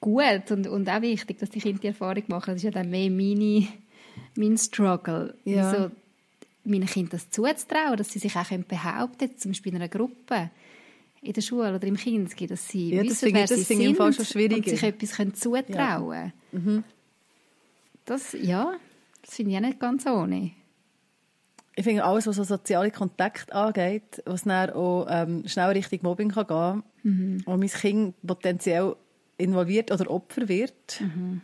[0.00, 2.50] gut und, und auch wichtig, dass die Kinder die Erfahrung machen.
[2.50, 3.68] Das ist ja dann mehr meine,
[4.36, 5.34] mein Struggle.
[5.44, 5.70] Ja.
[5.70, 5.90] Also,
[6.64, 10.50] meinen Kindern das zuzutrauen, dass sie sich auch behaupten können, zum Beispiel in einer Gruppe
[11.22, 14.82] in der Schule oder im Kinski, dass sie ja, wissen, wer sie sind und sich
[14.82, 16.32] etwas können zutrauen können.
[16.52, 16.58] Ja.
[16.58, 16.84] Mhm.
[18.06, 18.74] Das, ja,
[19.22, 20.52] das finde ich auch nicht ganz ohne.
[21.76, 26.30] Ich finde alles, was so soziale Kontakte angeht, was dann auch ähm, schnell Richtung Mobbing
[26.30, 27.42] kann gehen mhm.
[27.44, 28.96] und mein Kind potenziell
[29.38, 31.00] involviert oder Opfer wird.
[31.00, 31.42] Mhm.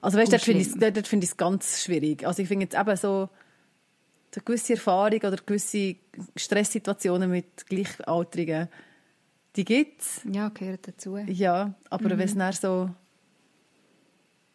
[0.00, 2.26] Also weißt, dort finde ich es find ganz schwierig.
[2.26, 3.28] Also ich finde jetzt eben so
[4.34, 5.96] eine gewisse Erfahrung oder gewisse
[6.36, 8.68] Stresssituationen mit Gleichaltrigen,
[9.56, 10.20] die gibt es.
[10.30, 11.16] Ja, gehört dazu.
[11.16, 12.18] Ja, aber mhm.
[12.18, 12.90] wenn es dann so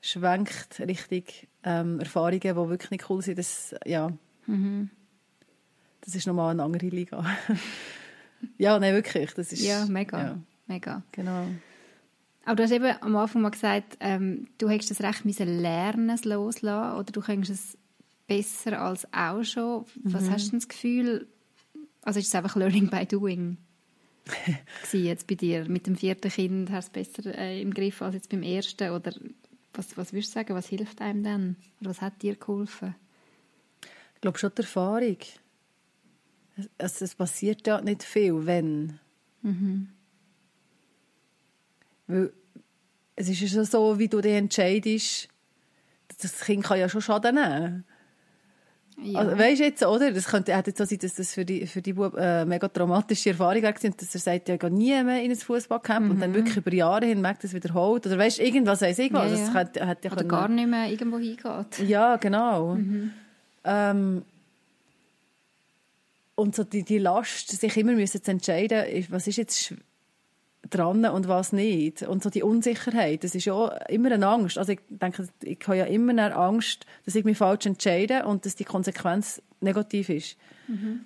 [0.02, 4.12] schwenkt richtig ähm, Erfahrungen, die wirklich nicht cool sind, das, ja,
[4.46, 4.90] mhm.
[6.02, 7.26] das ist nochmal eine andere Liga.
[8.58, 9.34] ja, nein, wirklich.
[9.34, 10.20] Das ist, ja, mega.
[10.22, 10.40] Ja.
[10.68, 11.04] mega.
[11.12, 11.48] Genau.
[12.46, 16.10] Aber du hast eben am Anfang mal gesagt, ähm, du hättest das Recht müssen lernen,
[16.10, 17.78] es loslassen, oder du könntest es
[18.28, 19.86] besser als auch schon.
[20.04, 20.32] Was mhm.
[20.32, 21.28] hast du das Gefühl,
[22.02, 23.58] also ist es einfach Learning by Doing?
[24.94, 28.16] jetzt bei dir mit dem vierten Kind hast du es besser äh, im Griff als
[28.16, 29.14] jetzt beim ersten oder
[29.74, 31.56] was, was würdest du sagen, was hilft einem denn?
[31.82, 32.96] Oder was hat dir geholfen?
[34.16, 35.18] Ich glaube schon die Erfahrung.
[36.78, 39.00] Es, es passiert ja nicht viel, wenn.
[39.42, 39.90] Mhm.
[42.08, 42.32] Weil
[43.16, 45.28] es ist ja schon so, wie du dich entscheidest,
[46.22, 47.86] das Kind kann ja schon Schaden nehmen.
[49.02, 49.20] Ja.
[49.20, 50.12] Also, weißt du jetzt, oder?
[50.12, 53.32] Das könnte auch so sein, dass das für die, für die Bub, äh, mega traumatische
[53.32, 56.12] Erfahrung war, dass er sagt, ja, nie mehr in ein Fußballcamp mhm.
[56.12, 56.36] und dann mhm.
[56.36, 58.06] wirklich über Jahre hinweg das wiederholt.
[58.06, 59.32] Oder weißt du, irgendwas weiss ich was.
[59.32, 59.54] Ja, ja.
[59.54, 60.30] Hat, hat ja oder können...
[60.30, 61.80] gar nicht mehr irgendwo hingeht.
[61.88, 62.76] Ja, genau.
[62.76, 63.12] Mhm.
[63.64, 64.24] Ähm,
[66.36, 69.74] und so die, die Last, sich immer müssen zu entscheiden, was ist jetzt
[70.74, 72.04] dran und was nicht.
[72.04, 74.58] Und so die Unsicherheit, das ist ja immer eine Angst.
[74.58, 78.46] Also ich denke, ich habe ja immer eine Angst, dass ich mich falsch entscheide und
[78.46, 80.38] dass die Konsequenz negativ ist.
[80.68, 81.02] Mhm.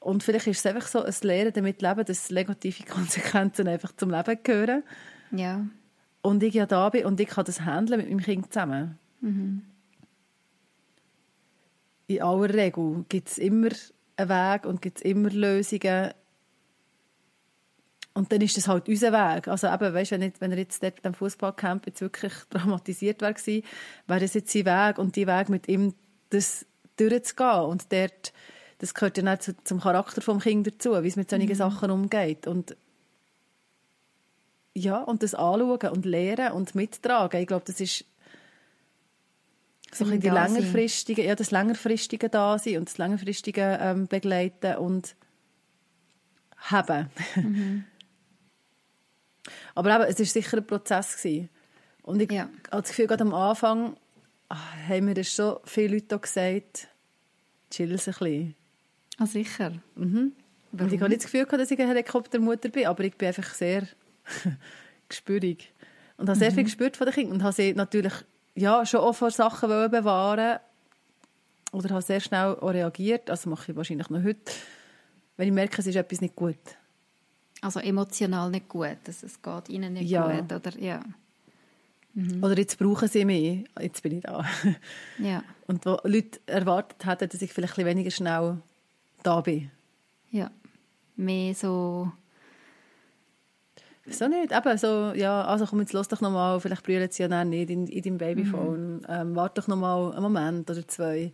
[0.00, 4.10] Und vielleicht ist es einfach so ein Lehren damit leben, dass negative Konsequenzen einfach zum
[4.10, 4.82] Leben gehören.
[5.32, 5.66] Ja.
[6.22, 8.98] Und ich ja da bin und ich kann das handeln mit meinem Kind zusammen.
[9.20, 9.62] Mhm.
[12.06, 13.68] In aller Regel gibt es immer
[14.16, 16.12] einen Weg und gibt es immer Lösungen
[18.18, 19.46] und dann ist das halt unser Weg.
[19.46, 23.62] Also eben, weißt, wenn, wenn er jetzt dort am Fußballcamp jetzt wirklich traumatisiert wäre
[24.08, 25.94] wäre das jetzt sein Weg und die Weg mit ihm
[26.30, 27.60] das durchzugehen.
[27.66, 28.32] Und dort,
[28.78, 31.54] das gehört dann auch zu, zum Charakter des Kind dazu, wie es mit solchen mhm.
[31.54, 32.48] Sachen umgeht.
[32.48, 32.76] Und
[34.74, 37.40] ja, und das anschauen und lernen und mittragen.
[37.40, 38.04] Ich glaube, das ist
[39.92, 45.14] so ein die längerfristige, ja, das längerfristige Dasein und das längerfristige ähm, Begleiten und
[46.56, 47.10] haben.
[47.36, 47.84] Mhm.
[49.74, 51.16] Aber eben, es war sicher ein Prozess.
[51.16, 51.48] Gewesen.
[52.02, 52.48] Und ich ja.
[52.70, 53.96] habe das Gefühl, gerade am Anfang
[54.50, 56.88] haben mir das schon viele Leute auch gesagt,
[57.70, 58.54] chill ein bisschen.
[59.18, 59.72] Ah, sicher.
[59.94, 60.32] Mhm.
[60.72, 63.28] Und ich habe nicht das Gefühl, gehabt, dass ich eine Helikoptermutter bin, aber ich bin
[63.28, 63.86] einfach sehr
[65.08, 65.72] gespürig.
[66.16, 68.12] Und habe sehr viel gespürt von den Kindern und habe sie natürlich
[68.54, 70.58] ja, schon auch vor Sachen bewahren
[71.72, 74.52] oder habe sehr schnell reagiert, also mache ich wahrscheinlich noch heute,
[75.36, 76.58] wenn ich merke, es ist etwas nicht gut.
[77.60, 80.40] Also emotional nicht gut, dass es geht ihnen nicht Ja.
[80.40, 80.78] gut, oder?
[80.78, 81.02] Ja.
[82.42, 84.44] Oder jetzt brauchen sie mich, jetzt bin ich da.
[85.18, 85.42] Ja.
[85.66, 88.58] Und wo Leute erwartet hätten, dass ich vielleicht ein bisschen weniger schnell
[89.22, 89.70] da bin.
[90.30, 90.50] Ja.
[91.16, 92.10] Mehr so...
[94.04, 94.52] Wieso nicht?
[94.52, 97.50] Eben so, ja, also komm, jetzt los doch noch mal, vielleicht brüllen sie ja dann
[97.50, 99.06] nicht in, in deinem Babyphone.
[99.06, 101.32] Ähm, warte doch noch mal einen Moment oder zwei.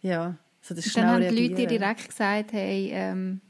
[0.00, 3.42] Ja, so das schnell dann haben die Leute dir direkt gesagt, hey, ähm,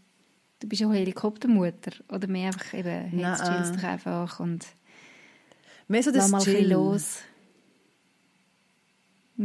[0.62, 1.92] du bist auch Helikoptermutter.
[2.08, 4.66] Oder mehr einfach eben, hey, jetzt chillst doch einfach und
[5.88, 6.70] Mehr so das mal ein Chill.
[6.72, 7.18] los.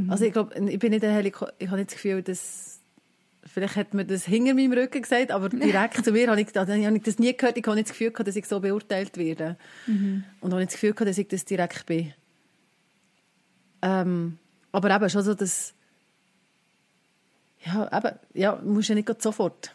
[0.07, 2.79] Also ich glaube, ich bin nicht ein Heliko ich habe nicht das Gefühl, dass
[3.43, 6.71] vielleicht hat mir das hinter meinem Rücken gesagt, aber direkt zu mir habe ich, also
[6.71, 7.57] habe ich das nie gehört.
[7.57, 9.57] Ich habe nicht das Gefühl gehabt, dass ich so beurteilt werde.
[10.41, 12.13] Und habe nicht das Gefühl gehabt, dass ich das direkt bin.
[13.81, 14.37] Ähm,
[14.71, 15.73] aber eben schon so, dass
[17.65, 19.73] ja, eben, ja, musst ja nicht sofort.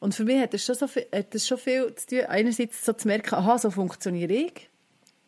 [0.00, 2.84] Und für mich hat das, schon so viel, hat das schon viel zu tun, einerseits
[2.84, 4.68] so zu merken, aha, so funktioniere ich.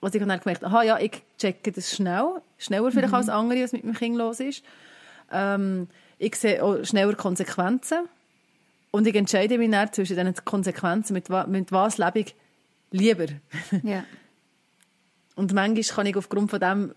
[0.01, 3.63] Also ich habe dann gemerkt, aha, ja, ich checke das schnell, schneller vielleicht als andere,
[3.63, 4.63] was mit meinem Kind los ist.
[5.33, 8.09] Ähm, ich sehe auch schneller Konsequenzen
[8.91, 12.35] und ich entscheide mich dann zwischen diesen Konsequenzen, mit, wa mit was lebe ich
[12.91, 13.27] lieber.
[13.83, 14.05] Ja.
[15.35, 16.95] Und manchmal kann ich aufgrund von dem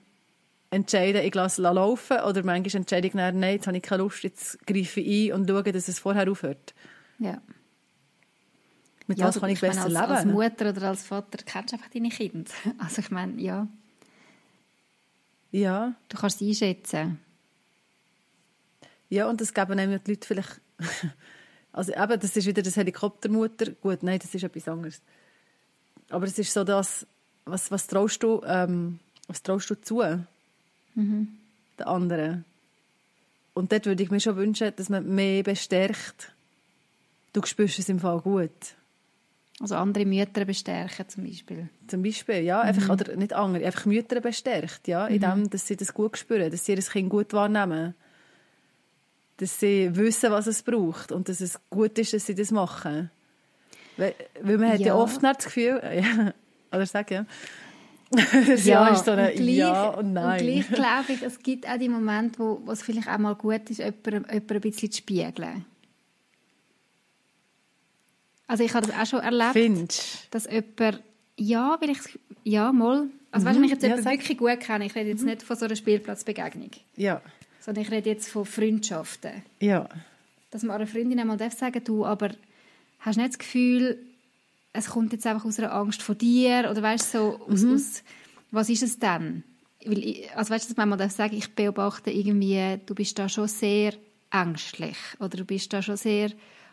[0.72, 4.02] entscheiden, ich lasse es laufen oder manchmal entscheide ich dann, nein, jetzt habe ich keine
[4.02, 6.74] Lust, jetzt greife ich ein und schaue, dass es vorher aufhört.
[7.20, 7.40] ja.
[9.08, 10.12] Mit ja, was kann ich meine, besser als, leben?
[10.12, 12.52] Als Mutter oder als Vater kennst du einfach deine Kinder.
[12.78, 13.68] Also ich meine, ja,
[15.52, 15.94] Ja.
[16.10, 17.20] du kannst sie einschätzen.
[19.10, 20.62] Ja, und das geben einem die Leute vielleicht...
[21.74, 23.72] Also eben, das ist wieder das Helikoptermutter.
[23.72, 25.00] Gut, nein, das ist etwas anderes.
[26.10, 27.08] Aber es ist so das,
[27.46, 30.02] was, was traust du, ähm, was traust du zu?
[30.96, 31.40] Den
[31.80, 32.44] anderen.
[33.54, 36.34] Und dort würde ich mir schon wünschen, dass man mehr bestärkt.
[37.32, 38.52] Du spürst es im Fall gut.
[39.62, 41.70] Also andere Mütter bestärken zum Beispiel.
[41.88, 45.76] Zum Beispiel, ja, einfach, oder nicht andere, einfach Mütter bestärkt, ja, in dem, dass sie
[45.78, 47.94] das gut spüren, dass sie ihr Kind gut wahrnehmen.
[49.38, 53.12] Dass sie wissen, was es braucht und dass es gut ist, dass sie das machen.
[53.98, 54.96] Weil, weil man hat ja, Ja.
[54.96, 56.34] oft nicht das Gefühl, ja,
[56.72, 57.26] oder sag ja,
[58.12, 60.42] das ja, ist so ein und gleich, Ja und Nein.
[60.42, 63.36] Und gleich glaube ich, es gibt auch die Momente, wo, wo es vielleicht auch mal
[63.36, 65.66] gut ist, jemandem, jemandem ein bisschen zu spiegeln.
[68.52, 71.02] Also ich habe das auch schon erlebt, Findest dass jemand,
[71.38, 72.00] ja, weil ich,
[72.44, 74.14] ja, mal, also weißt du, wenn ich jetzt Ja, jemanden sag.
[74.20, 77.22] wirklich gut kenne, ich rede jetzt nicht von so einer Spielplatzbegegnung, Ja,
[77.62, 79.42] sondern ich rede jetzt von Freundschaften.
[79.62, 79.88] ja.
[80.50, 82.32] Dass man einer Freundin einmal darf sagen du, aber
[83.00, 83.98] hast du nicht das Gefühl,
[84.74, 86.68] es kommt jetzt einfach aus einer Angst vor dir?
[86.70, 88.04] Oder weißt du, so aus, aus,
[88.52, 89.44] was ist es denn?
[89.86, 93.18] Weil ich, also weißt du, dass man mal darf sagen, ich beobachte irgendwie, du bist
[93.18, 93.94] da schon sehr
[94.30, 94.98] ängstlich.
[95.20, 96.32] Oder du bist da schon sehr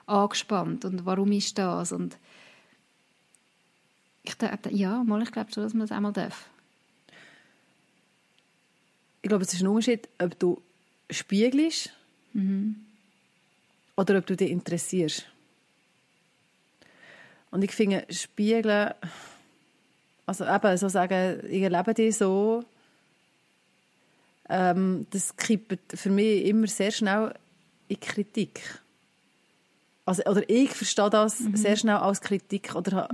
[0.09, 1.93] angespannt und warum ist das?
[1.93, 2.17] Und
[4.23, 6.49] ich dachte, ja, mal, ich glaube schon, dass man das einmal darf.
[9.23, 10.63] Ich glaube, es ist ein Unterschied, ob du
[11.11, 11.93] spiegelst
[13.97, 15.27] oder ob du dich interessierst.
[17.51, 18.93] Und ich finde, spiegeln,
[20.27, 22.65] also eben so sagen, ich erlebe dich so,
[24.49, 27.35] ähm, das kippt für mich immer sehr schnell
[27.89, 28.81] in Kritik.
[30.09, 33.09] Also, oder ich verstehe das sehr schnell als Kritik oder ha,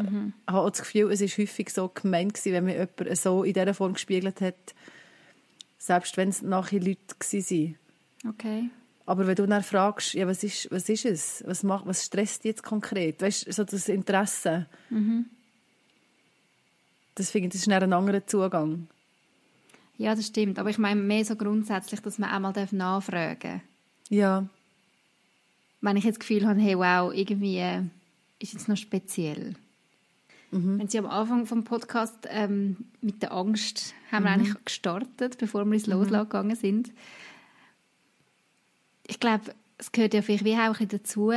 [0.47, 3.53] habe auch das Gefühl, es ist häufig so gemeint gewesen, wenn mir jemand so in
[3.53, 4.77] dieser Form gespiegelt hat,
[5.77, 7.77] selbst wenn es nachher Leute waren.
[8.29, 8.71] Okay.
[9.07, 11.43] Aber wenn du dann fragst, ja, was ist, was ist es?
[11.45, 13.21] Was, macht, was stresst jetzt konkret?
[13.21, 14.67] Weißt du, so das Interesse.
[17.17, 18.87] Das finde ich, das ist dann ein anderer Zugang.
[19.99, 20.61] Ja, das stimmt.
[20.61, 23.61] Aber ich meine mehr so grundsätzlich, dass man einmal nachfragen darf.
[24.11, 24.47] Ja,
[25.85, 27.83] wenn ich jetzt das Gefühl habe, hey, wow, irgendwie äh,
[28.39, 29.55] ist jetzt noch speziell.
[30.57, 35.65] Wenn Sie am Anfang vom Podcast ähm, mit der Angst haben wir eigentlich gestartet, bevor
[35.65, 36.93] wir ins Loslassen gegangen sind.
[39.05, 41.33] Ich glaube, es gehört ja vielleicht wie auch dazu,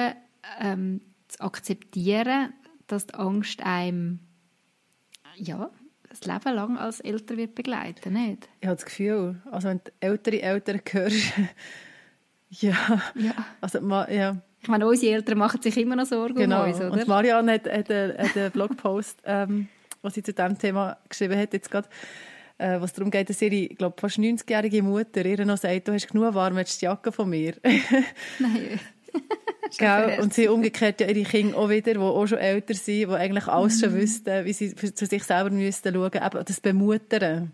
[0.60, 2.54] ähm, zu akzeptieren,
[2.86, 4.20] dass die Angst einem
[5.36, 5.72] ja,
[6.10, 8.48] das Leben lang als Eltern wird begleiten, nicht?
[8.62, 11.34] ich habe das Gefühl, also wenn du ältere Eltern hörst,
[12.62, 13.34] ja, Ja.
[13.62, 13.80] also,
[14.10, 16.64] ja, Ich meine, unsere Eltern machen sich immer noch Sorgen genau.
[16.64, 16.92] um uns, oder?
[16.92, 19.68] Und Marianne hat, hat, einen, hat einen Blogpost, ähm,
[20.02, 21.88] was sie zu diesem Thema geschrieben hat, jetzt gerade,
[22.58, 26.08] äh, was darum geht, dass ihre, glaube fast 90-jährige Mutter ihr noch sagt, du hast
[26.08, 27.56] genug warm, jetzt die Jacke von mir.
[28.40, 28.80] Nein.
[29.78, 30.20] Gell?
[30.22, 33.48] Und sie umgekehrt ja ihre Kinder auch wieder, die auch schon älter sind, die eigentlich
[33.48, 36.12] alles schon wüssten, wie sie zu sich selber müssten schauen.
[36.14, 37.52] Eben das Bemuttern.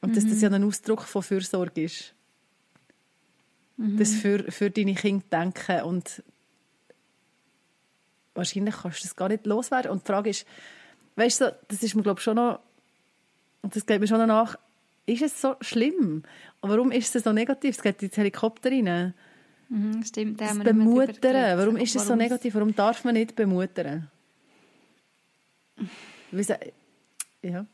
[0.00, 2.14] Und dass das ja ein Ausdruck von Fürsorge ist.
[3.78, 6.22] Das für, für deine Kinder denken und
[8.34, 9.90] wahrscheinlich kannst du das gar nicht loswerden.
[9.90, 10.46] Und die Frage ist,
[11.16, 12.60] weißt du, das ist mir glaube ich schon noch,
[13.62, 14.56] und das geht mir schon noch nach,
[15.06, 16.22] ist es so schlimm?
[16.60, 17.76] Und warum ist es so negativ?
[17.76, 19.14] Es geht ins Helikopter rein.
[19.68, 22.54] Mhm, stimmt, da Das Bemuttern, warum ist es so negativ?
[22.54, 24.10] Warum darf man nicht bemuttern?
[26.30, 26.54] Wieso-
[27.42, 27.66] Ja,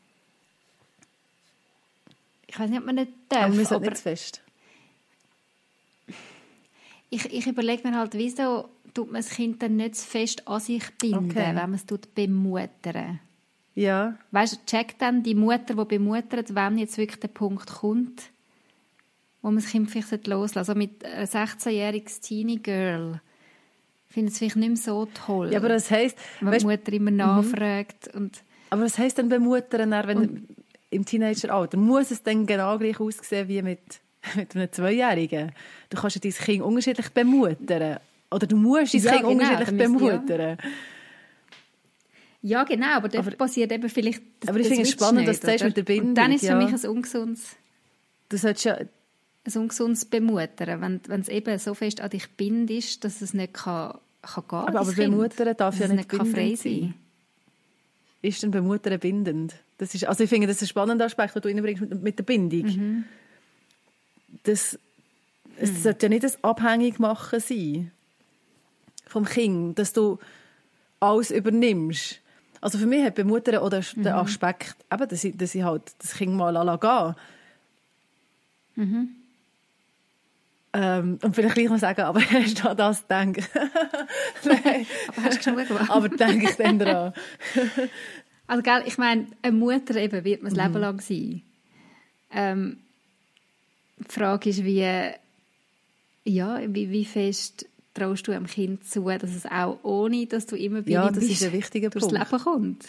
[2.47, 4.41] Ich weiß nicht, ob man nicht darf, aber aber, sind nicht zu fest.
[7.09, 10.59] Ich, ich überlege mir halt, wieso tut man das Kind dann nicht zu fest an
[10.59, 11.35] sich binden, Okay.
[11.49, 13.19] wenn man es tut bemuttern.
[13.75, 18.23] Ja, Weißt du, checkt dann die Mutter, die bemuttert, wenn jetzt wirklich der Punkt kommt,
[19.41, 20.57] wo man das Kind vielleicht loslassen.
[20.71, 23.21] Also mit einem 16-jähriges Teenie-Girl
[24.07, 25.51] finde ich es vielleicht nicht mehr so toll.
[25.51, 28.13] ja aber das heisst, wenn weißt, die Mutter immer nachfragt.
[28.13, 30.47] Und aber was heisst denn bemuttern, wenn
[30.89, 31.77] im Teenageralter?
[31.77, 34.01] Muss es dann genau gleich aussehen wie mit,
[34.35, 35.51] mit einem Zweijährigen?
[35.89, 37.97] Du kannst ja dein Kind unterschiedlich bemuttern.
[38.31, 40.17] Oder du musst dein Ja, Kind genau, unterschiedlich müsste- ja.
[40.17, 40.57] bemuttern.
[42.41, 45.39] ja, genau, aber dort passiert eben vielleicht das, Aber ich finde es spannend, nicht, dass
[45.39, 47.55] du sagst mit der Bindung, Und dann ist es für mich ein ungesundes,
[48.29, 48.87] Du solltest ja, ein
[49.55, 53.97] ungesundes Bemuttern, wenn, wenn es eben so fest an dich bindet, dass es nicht kann,
[54.21, 55.11] kann gehen aber, das aber Kind.
[55.11, 56.71] bemuttern darf ja nicht kann frei bindend sein.
[56.81, 56.93] sein.
[58.21, 59.55] ist denn Bemuttern bindend?
[59.79, 62.23] Das ist, also ich finde, das ist ein spannender Aspekt, den du mit, mit der
[62.23, 62.61] Bindung.
[62.65, 63.03] Mhm.
[64.43, 64.77] Das,
[65.57, 65.75] es Mhm.
[65.77, 67.91] sollte ja nicht ein abhängig machen sein
[69.07, 70.19] vom Kind, dass du
[70.99, 72.19] alles übernimmst.
[72.61, 74.03] Also für mich hat Bemuttern oder Mhm.
[74.03, 77.15] der Aspekt, eben, dass, ich, dass ich halt das Kind mal lasse gehen
[78.75, 79.09] Mhm.
[80.73, 83.49] ähm, und vielleicht gleich noch sagen, aber hast du an das gedacht?
[84.45, 85.89] Nein, Aber hast du genug gemacht?
[85.89, 87.13] aber denke ich dann dran.
[88.47, 90.73] Also, gell, ich meine, eine Mutter eben wird man das Mhm.
[90.73, 91.41] Leben lang sein.
[92.31, 92.77] Ähm,
[93.99, 94.81] die Frage ist, wie,
[96.25, 100.55] ja, wie, wie fest traust du einem Kind zu, dass es auch ohne, dass du
[100.55, 102.31] immer bei Ja, das bist, ist ein wichtiger durchs Punkt.
[102.31, 102.85] Leben kommt.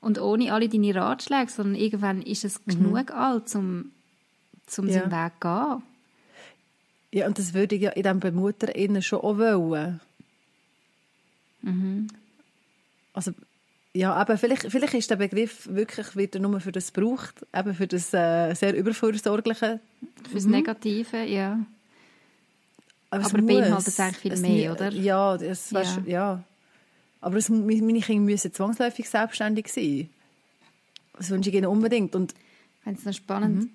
[0.00, 3.62] Und ohne alle deine Ratschläge, sondern irgendwann ist es genug alt, um,
[4.78, 4.90] um Mhm.
[4.90, 5.00] Ja.
[5.00, 5.82] seinen Weg zu gehen.
[7.12, 10.00] Ja, und das würde ich ja in diesem Bemutter innen schon auch wollen.
[13.12, 13.32] Also,
[13.96, 17.86] ja, aber vielleicht, vielleicht ist der Begriff wirklich wieder nur für das braucht, eben für
[17.86, 19.80] das äh, sehr übervorsorgliche.
[20.30, 21.58] Fürs Negative, ja.
[23.10, 24.00] Aber, es Aber beinhaltet muss.
[24.00, 24.92] eigentlich viel Es mehr, oder?
[24.92, 25.82] Ja, das Ja.
[25.82, 26.02] ja.
[26.06, 26.44] ja.
[27.20, 30.10] Aber es, meine Kinder müssen zwangsläufig selbstständig sein.
[31.16, 32.14] Das wünsche ich ihnen unbedingt.
[32.14, 33.70] Und Ich finde es noch spannend, Mhm.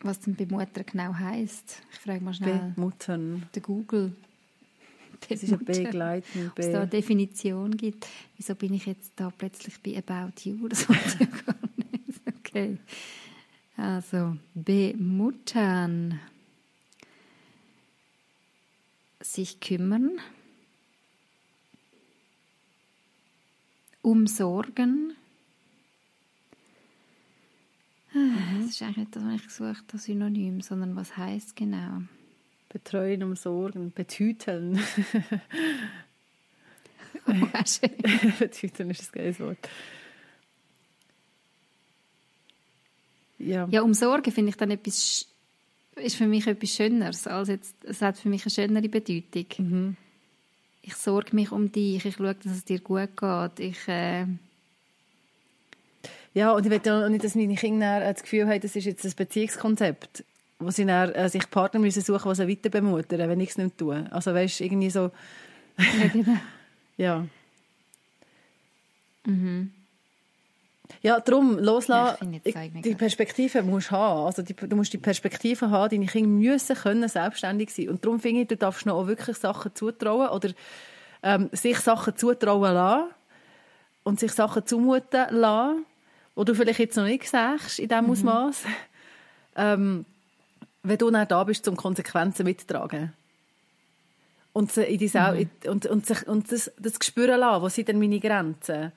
[0.00, 1.80] was denn bei Mutter genau heisst.
[1.92, 3.42] Ich frage mal schnell Bemuttern.
[3.54, 4.12] den Google.
[5.28, 5.72] Das ist ein Mutter.
[5.84, 6.50] Begleiten.
[6.50, 8.06] Ob es da eine Be Definition gibt.
[8.36, 10.68] Wieso bin ich jetzt da plötzlich bei About You?
[10.68, 12.20] Das ich ja gar nicht.
[12.38, 12.78] Okay.
[13.76, 16.20] Also, bemuttern.
[19.20, 20.18] Sich kümmern.
[24.02, 25.14] Umsorgen.
[28.12, 28.62] Mhm.
[28.62, 32.02] Das ist eigentlich nicht das, was ich gesucht habe, das Synonym, sondern was heißt genau?
[32.68, 34.78] Betreuen, umsorgen, betüteln.
[38.38, 39.68] Betüteln ist ein geiles Wort.
[43.38, 43.68] Ja.
[43.70, 45.26] Ja, umsorgen finde ich dann etwas,
[45.96, 47.26] ist für mich etwas Schöneres.
[47.26, 49.46] als jetzt, es hat für mich eine schönere Bedeutung.
[49.58, 49.96] Mhm.
[50.82, 53.60] Ich sorge mich um dich, ich schaue, dass es dir gut geht.
[53.60, 54.26] Ich, äh,
[56.34, 59.04] Ja, und ich will auch nicht, dass meine Kinder das Gefühl haben, das ist jetzt
[59.04, 60.24] ein Beziehungskonzept,
[60.58, 63.50] wo sie dann, äh, sich Partner müssen suchen müssen, die sie weiter bemuttern, wenn ich
[63.50, 64.06] es nicht tue.
[64.10, 65.10] Also weißt, irgendwie so,
[65.78, 66.36] ja,
[66.96, 67.26] ja.
[69.24, 69.72] Mhm.
[71.02, 74.26] Ja, darum, Ja, loslassen, eigentlich die Perspektive musst du haben.
[74.26, 77.90] Also die, du musst die Perspektive haben, deine Kinder müssen können selbstständig sein.
[77.90, 80.50] Und darum finde ich, du darfst noch auch wirklich Sachen zutrauen oder
[81.22, 83.10] ähm, sich Sachen zutrauen lassen
[84.02, 85.84] und sich Sachen zumuten lassen,
[86.36, 88.10] die du vielleicht jetzt noch nicht siehst in diesem Mhm.
[88.10, 88.62] Ausmaß.
[89.60, 90.04] Ähm,
[90.88, 93.12] wenn du dann da bist, um Konsequenzen mitzutragen.
[94.52, 95.48] Und, sie in die Sau Mhm.
[95.66, 98.92] und, und, sich, und das, das spüren lassen, wo sind denn meine Grenzen?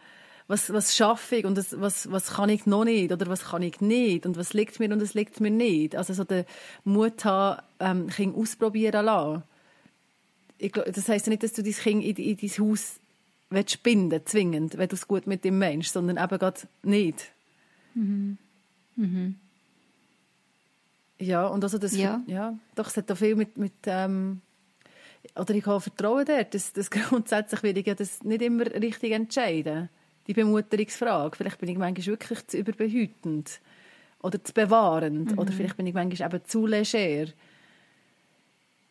[0.47, 3.61] Was, was schaffe ich und das, was, was kann ich noch nicht oder was kann
[3.61, 5.95] ich nicht und was liegt mir und was liegt mir nicht.
[5.95, 6.45] Also so den
[6.83, 9.43] Mut haben, ähm, Kinder ausprobieren lassen.
[10.57, 12.99] Ich das heisst ja nicht, dass du dein Kind in, in dein Haus
[13.49, 17.31] willst binden zwingend, wenn du es gut mit ihm meinst, sondern eben gerade nicht.
[17.93, 18.37] Mhm.
[18.95, 19.35] Mhm.
[21.21, 22.21] Ja, und also das, Ja.
[22.27, 22.57] ja.
[22.75, 24.41] doch, es hat auch viel mit, mit ähm,
[25.35, 29.11] oder ich habe Vertrauen dort, dass, dass grundsätzlich will ich ja das nicht immer richtig
[29.11, 29.89] entscheiden,
[30.27, 31.35] die Bemutterungsfrage.
[31.37, 33.59] Vielleicht bin ich manchmal wirklich zu überbehütend
[34.21, 37.31] oder zu bewahrend oder vielleicht bin ich manchmal eben zu leger.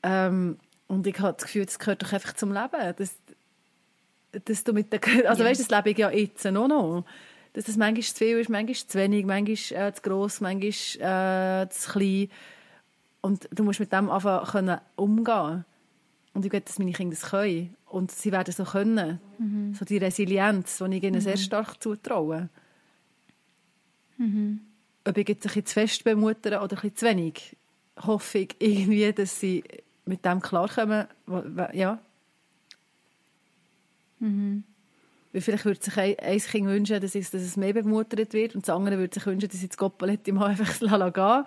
[0.02, 0.58] Ähm,
[0.88, 2.94] und ich habe das Gefühl, das gehört doch einfach zum Leben.
[2.96, 3.14] Das,
[4.44, 5.50] dass du mit der, also Ja.
[5.50, 7.04] weißt, das lebe ich ja jetzt noch noch.
[7.52, 11.68] Dass das manchmal zu viel ist, manchmal zu wenig, manchmal äh, zu gross, manchmal äh,
[11.70, 12.28] zu klein.
[13.22, 15.64] Und du musst mit dem anfangen können umgehen.
[16.32, 17.74] Und ich glaube, dass meine Kinder das können.
[17.86, 19.20] Und sie werden so können.
[19.74, 22.48] So die Resilienz, die ich ihnen sehr stark zutraue.
[25.04, 27.56] Ob ich jetzt ein bisschen zu fest bemuttere oder ein bisschen zu wenig,
[27.98, 29.64] hoffe ich irgendwie, dass sie
[30.04, 31.06] mit dem klarkommen.
[31.72, 31.98] Ja.
[35.32, 38.54] Weil vielleicht würde sich ein, ein Kind wünschen, dass es, dass es mehr bemuttert wird
[38.54, 41.44] und das andere würde sich wünschen, dass ich das Goppeletti mal einfach lassen gehen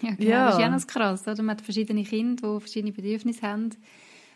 [0.00, 0.30] Ja, genau.
[0.30, 0.46] Ja.
[0.46, 1.22] Das ist ja noch krass.
[1.28, 1.42] Oder?
[1.42, 3.70] Man hat verschiedene Kinder, die verschiedene Bedürfnisse haben,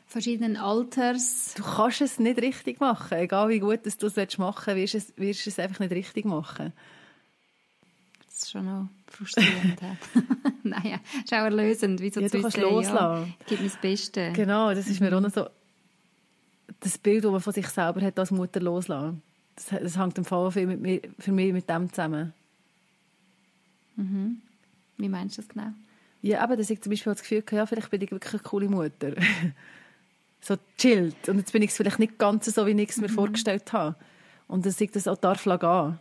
[0.07, 1.55] verschiedenen Alters.
[1.57, 3.17] Du kannst es nicht richtig machen.
[3.17, 5.81] Egal wie gut dass du es machen willst, wirst du es, wirst du es einfach
[5.81, 6.75] nicht richtig machen.
[8.27, 9.81] Das ist schon noch frustrierend.
[10.63, 12.01] naja, ist auch erlösend.
[12.01, 12.95] Wie so Ja, du kannst loslassen.
[12.95, 14.33] Ja, gib mir das Beste.
[14.33, 15.47] Genau, das ist mir auch noch so
[16.81, 19.23] das Bild, das man von sich selber hat als Mutter loslassen.
[19.57, 22.33] Das, das hängt im Fall viel mit mir, für mich mit dem zusammen.
[24.97, 25.73] Wie meinst du das genau?
[26.23, 28.43] Ja, aber dass ich zum Beispiel das Gefühl hatte, ja, vielleicht bin ich wirklich eine
[28.43, 29.15] coole Mutter.
[30.41, 31.29] so chillt.
[31.29, 33.97] Und jetzt bin ich es vielleicht nicht ganz so, wie ich es mir vorgestellt habe.
[34.49, 35.99] Und dass ich das auch darf lassen.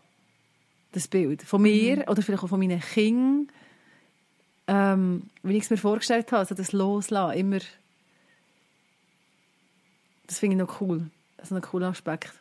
[0.91, 1.43] Das Bild.
[1.43, 3.47] Von mir oder vielleicht auch von meinen Kindern.
[4.67, 6.39] Ähm, wie ich es mir vorgestellt habe.
[6.39, 7.37] Also das Loslassen.
[7.37, 7.59] Immer.
[10.29, 11.09] Das finde ich noch cool.
[11.37, 12.31] Das ist ein cooler Aspekt.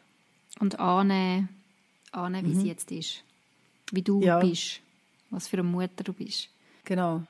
[0.61, 1.49] Und annehmen,
[2.13, 3.23] annehmen wie sie jetzt ist.
[3.93, 4.23] Wie du Mhm.
[4.23, 4.41] Ja.
[4.41, 4.81] bist.
[5.31, 6.49] Was für eine Mutter du bist.
[6.85, 7.23] Genau.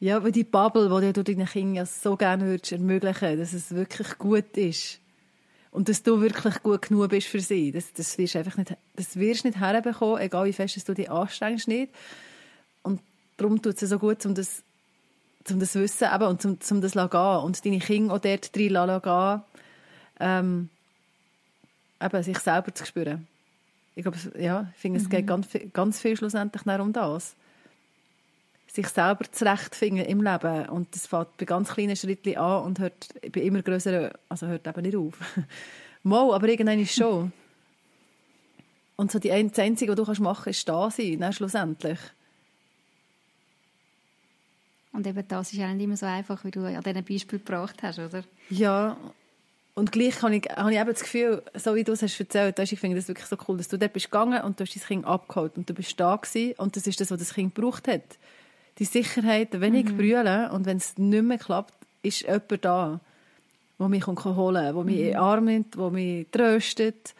[0.00, 4.16] Ja, weil die Bubble, die du deinen Kindern so gerne würdest ermöglichen, dass es wirklich
[4.18, 4.98] gut ist.
[5.70, 7.70] Und dass du wirklich gut genug bist für sie.
[7.72, 11.10] Das, das wirst du einfach nicht, das wirst nicht herbekommen, egal wie fest du dich
[11.10, 11.92] anstrengst nicht.
[12.82, 13.00] Und
[13.36, 14.62] darum tut es so gut, um das,
[15.50, 17.36] um das Wissen eben, und um, um das gehen.
[17.44, 19.42] Und deine Kinder auch dort drin gehen.
[20.20, 20.68] Ähm,
[22.00, 23.26] eben, sich selber zu spüren.
[23.94, 27.34] Ich glaube, es- ja, ich finde, es geht ganz, viel- ganz viel schlussendlich um das
[28.74, 30.68] sich selber zurechtfinden im Leben.
[30.68, 34.66] Und das fängt bei ganz kleinen Schritten an und hört bei immer größeren, also hört
[34.66, 35.14] eben nicht auf.
[36.02, 37.32] Mal, aber irgendwann ist schon.
[38.96, 41.98] Und so die das Einzige, was du kannst machen kannst, ist da sein, dann schlussendlich.
[44.94, 47.82] Und eben das ist ja nicht immer so einfach, wie du an diesen Beispiel gebracht
[47.82, 48.22] hast, oder?
[48.48, 48.96] Ja,
[49.74, 52.56] und gleich habe ich, habe ich eben das Gefühl, so wie du es hast erzählt,
[52.58, 54.76] weisst, ich finde das wirklich so cool, dass du dort bist gegangen und du hast
[54.76, 57.56] dein Kind abgeholt und du bist da gewesen und das ist das, was das Kind
[57.56, 58.02] gebraucht hat.
[58.78, 63.00] Die Sicherheit, wenn ich brülle und wenn es nicht mehr klappt, ist jemand da,
[63.80, 67.14] der mich holen kann, der mich in den Arm nimmt, der mich tröstet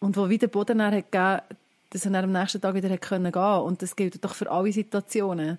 [0.00, 1.42] und der wieder Boden hat gegeben,
[1.90, 5.58] dass er am nächsten Tag wieder hat gehen und das gilt doch für alle Situationen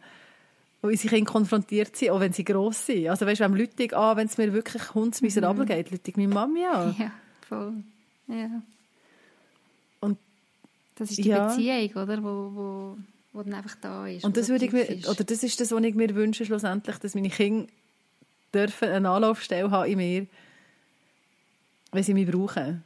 [0.82, 3.08] wo unsere Kinder konfrontiert sind, auch wenn sie gross sind.
[3.10, 6.96] Also weißt, wenn Leute an, wenn es mir wirklich hundsmiserabel geht, Leute meine Mami an.
[7.00, 7.12] Ja,
[7.48, 7.74] voll.
[8.28, 8.62] Ja.
[10.02, 10.18] Und,
[10.96, 11.48] Das ist die Ja.
[11.48, 12.24] Beziehung, oder?
[12.24, 12.98] Wo, wo,
[13.34, 14.24] wo dann einfach da ist.
[14.24, 15.08] und das würde ich mir, ist.
[15.08, 17.68] oder das ist das, was ich mir wünsche schlussendlich, dass meine Kinder
[18.54, 20.28] dürfen eine Anlaufstelle haben in mir,
[21.92, 22.84] wenn sie mich brauchen.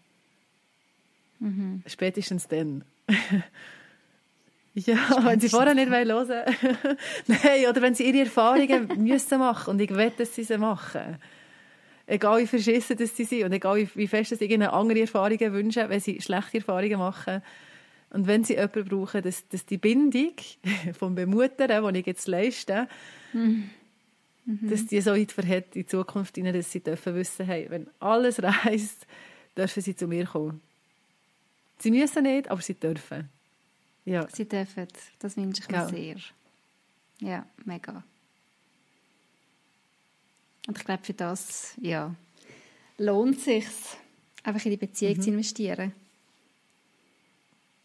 [1.40, 1.84] Mhm.
[1.88, 2.84] Spätestens dann.
[4.74, 6.98] ja, wenn sie vorher nicht hören wollen.
[7.28, 11.18] Nein, oder wenn sie ihre Erfahrungen müssen machen und ich will, dass sie sie machen.
[12.08, 15.90] Egal wie verschissen dass sie sind und egal wie, fest sie ihnen andere Erfahrungen wünschen,
[15.90, 17.42] wenn sie schlechte Erfahrungen machen.
[18.12, 20.34] Und wenn sie jemanden brauchen, dass, dass die Bindung
[20.98, 22.88] vom Bemuttern, die ich jetzt leiste,
[24.46, 29.06] dass die so weit verhält in Zukunft, dass sie dürfen wissen, hey, wenn alles reist,
[29.56, 30.62] dürfen sie zu mir kommen.
[31.78, 33.30] Sie müssen nicht, aber sie dürfen.
[34.06, 34.88] Ja, Sie dürfen.
[35.20, 35.88] Das wünsche ich mir Ja.
[35.88, 36.16] sehr.
[37.20, 38.04] Ja, mega.
[40.68, 42.14] Und ich glaube, für das ja,
[42.98, 43.66] lohnt es sich,
[44.44, 45.22] einfach in die Beziehung Mhm.
[45.22, 45.92] zu investieren.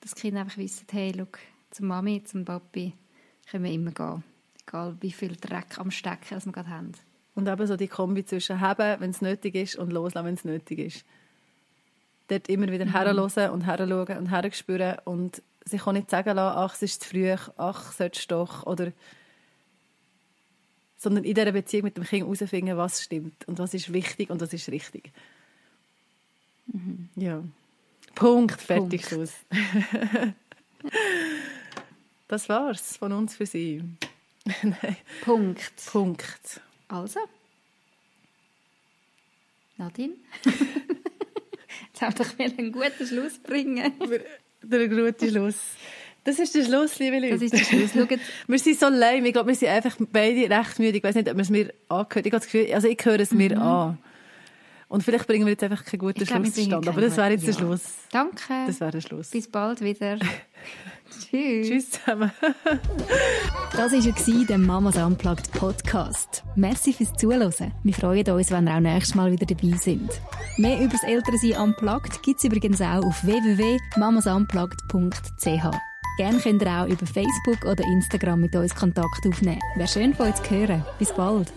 [0.01, 1.27] Dass die Kinder einfach wissen, hey, schau,
[1.71, 2.93] zum Mami, zum Papi
[3.51, 4.23] können wir immer gehen.
[4.67, 6.93] Egal, wie viel Dreck am Stecken wir gerade haben.
[7.35, 10.45] und eben so die Kombi zwischen haben, wenn es nötig ist, und loslassen, wenn es
[10.45, 11.05] nötig ist.
[12.29, 16.75] Dort immer wieder herhören und herschauen und herspüren und sich auch nicht sagen lassen, ach,
[16.75, 18.93] es ist zu früh, ach, solltest du doch, oder
[20.99, 24.41] sondern in dieser Beziehung mit dem Kind herausfinden, was stimmt und was ist wichtig und
[24.41, 25.13] was ist richtig.
[27.15, 27.45] Ja.
[28.15, 29.33] Punkt, fertig, Schluss.
[32.29, 33.85] das war's von uns für Sie.
[34.63, 34.97] Nein.
[35.23, 35.87] Punkt.
[35.87, 36.61] Punkt.
[36.89, 37.21] Also.
[39.77, 40.15] Nadine?
[40.45, 43.93] Jetzt haben wir doch wieder einen guten Schluss bringen.
[44.71, 45.57] Der gute Schluss.
[46.25, 47.35] Das ist der Schluss, liebe Leute.
[47.35, 47.93] Das ist der Schluss.
[47.93, 48.19] Schaut.
[48.49, 49.29] wir sind so lame.
[49.29, 50.99] Ich glaube, wir sind einfach beide recht müde.
[50.99, 52.27] Ich weiß nicht, ob wir es mir angehört.
[52.27, 53.63] Ich habe das Gefühl, also ich höre es mir mhm.
[53.63, 53.99] an.
[54.89, 56.89] Und vielleicht bringen wir jetzt einfach keinen guten Schluss zustande.
[56.89, 57.53] Aber das wäre jetzt ja.
[57.53, 57.83] der Schluss.
[58.13, 58.67] Danke.
[58.67, 59.31] Das wäre der Schluss.
[59.31, 60.19] Bis bald wieder.
[61.11, 61.69] Tschüss.
[61.69, 62.31] Tschüss zusammen.
[63.73, 66.43] das war der Mamas Unplugged Podcast.
[66.55, 67.73] Merci fürs Zuhören.
[67.83, 70.11] Wir freuen uns, wenn ihr auch nächstes Mal wieder dabei sind.
[70.57, 75.77] Mehr über das Elternsein Unplugged gibt es übrigens auch auf www.mamasunplugged.ch.
[76.17, 79.61] Gerne könnt ihr auch über Facebook oder Instagram mit uns Kontakt aufnehmen.
[79.77, 80.83] Wäre schön von euch zu hören.
[80.99, 81.53] Bis bald.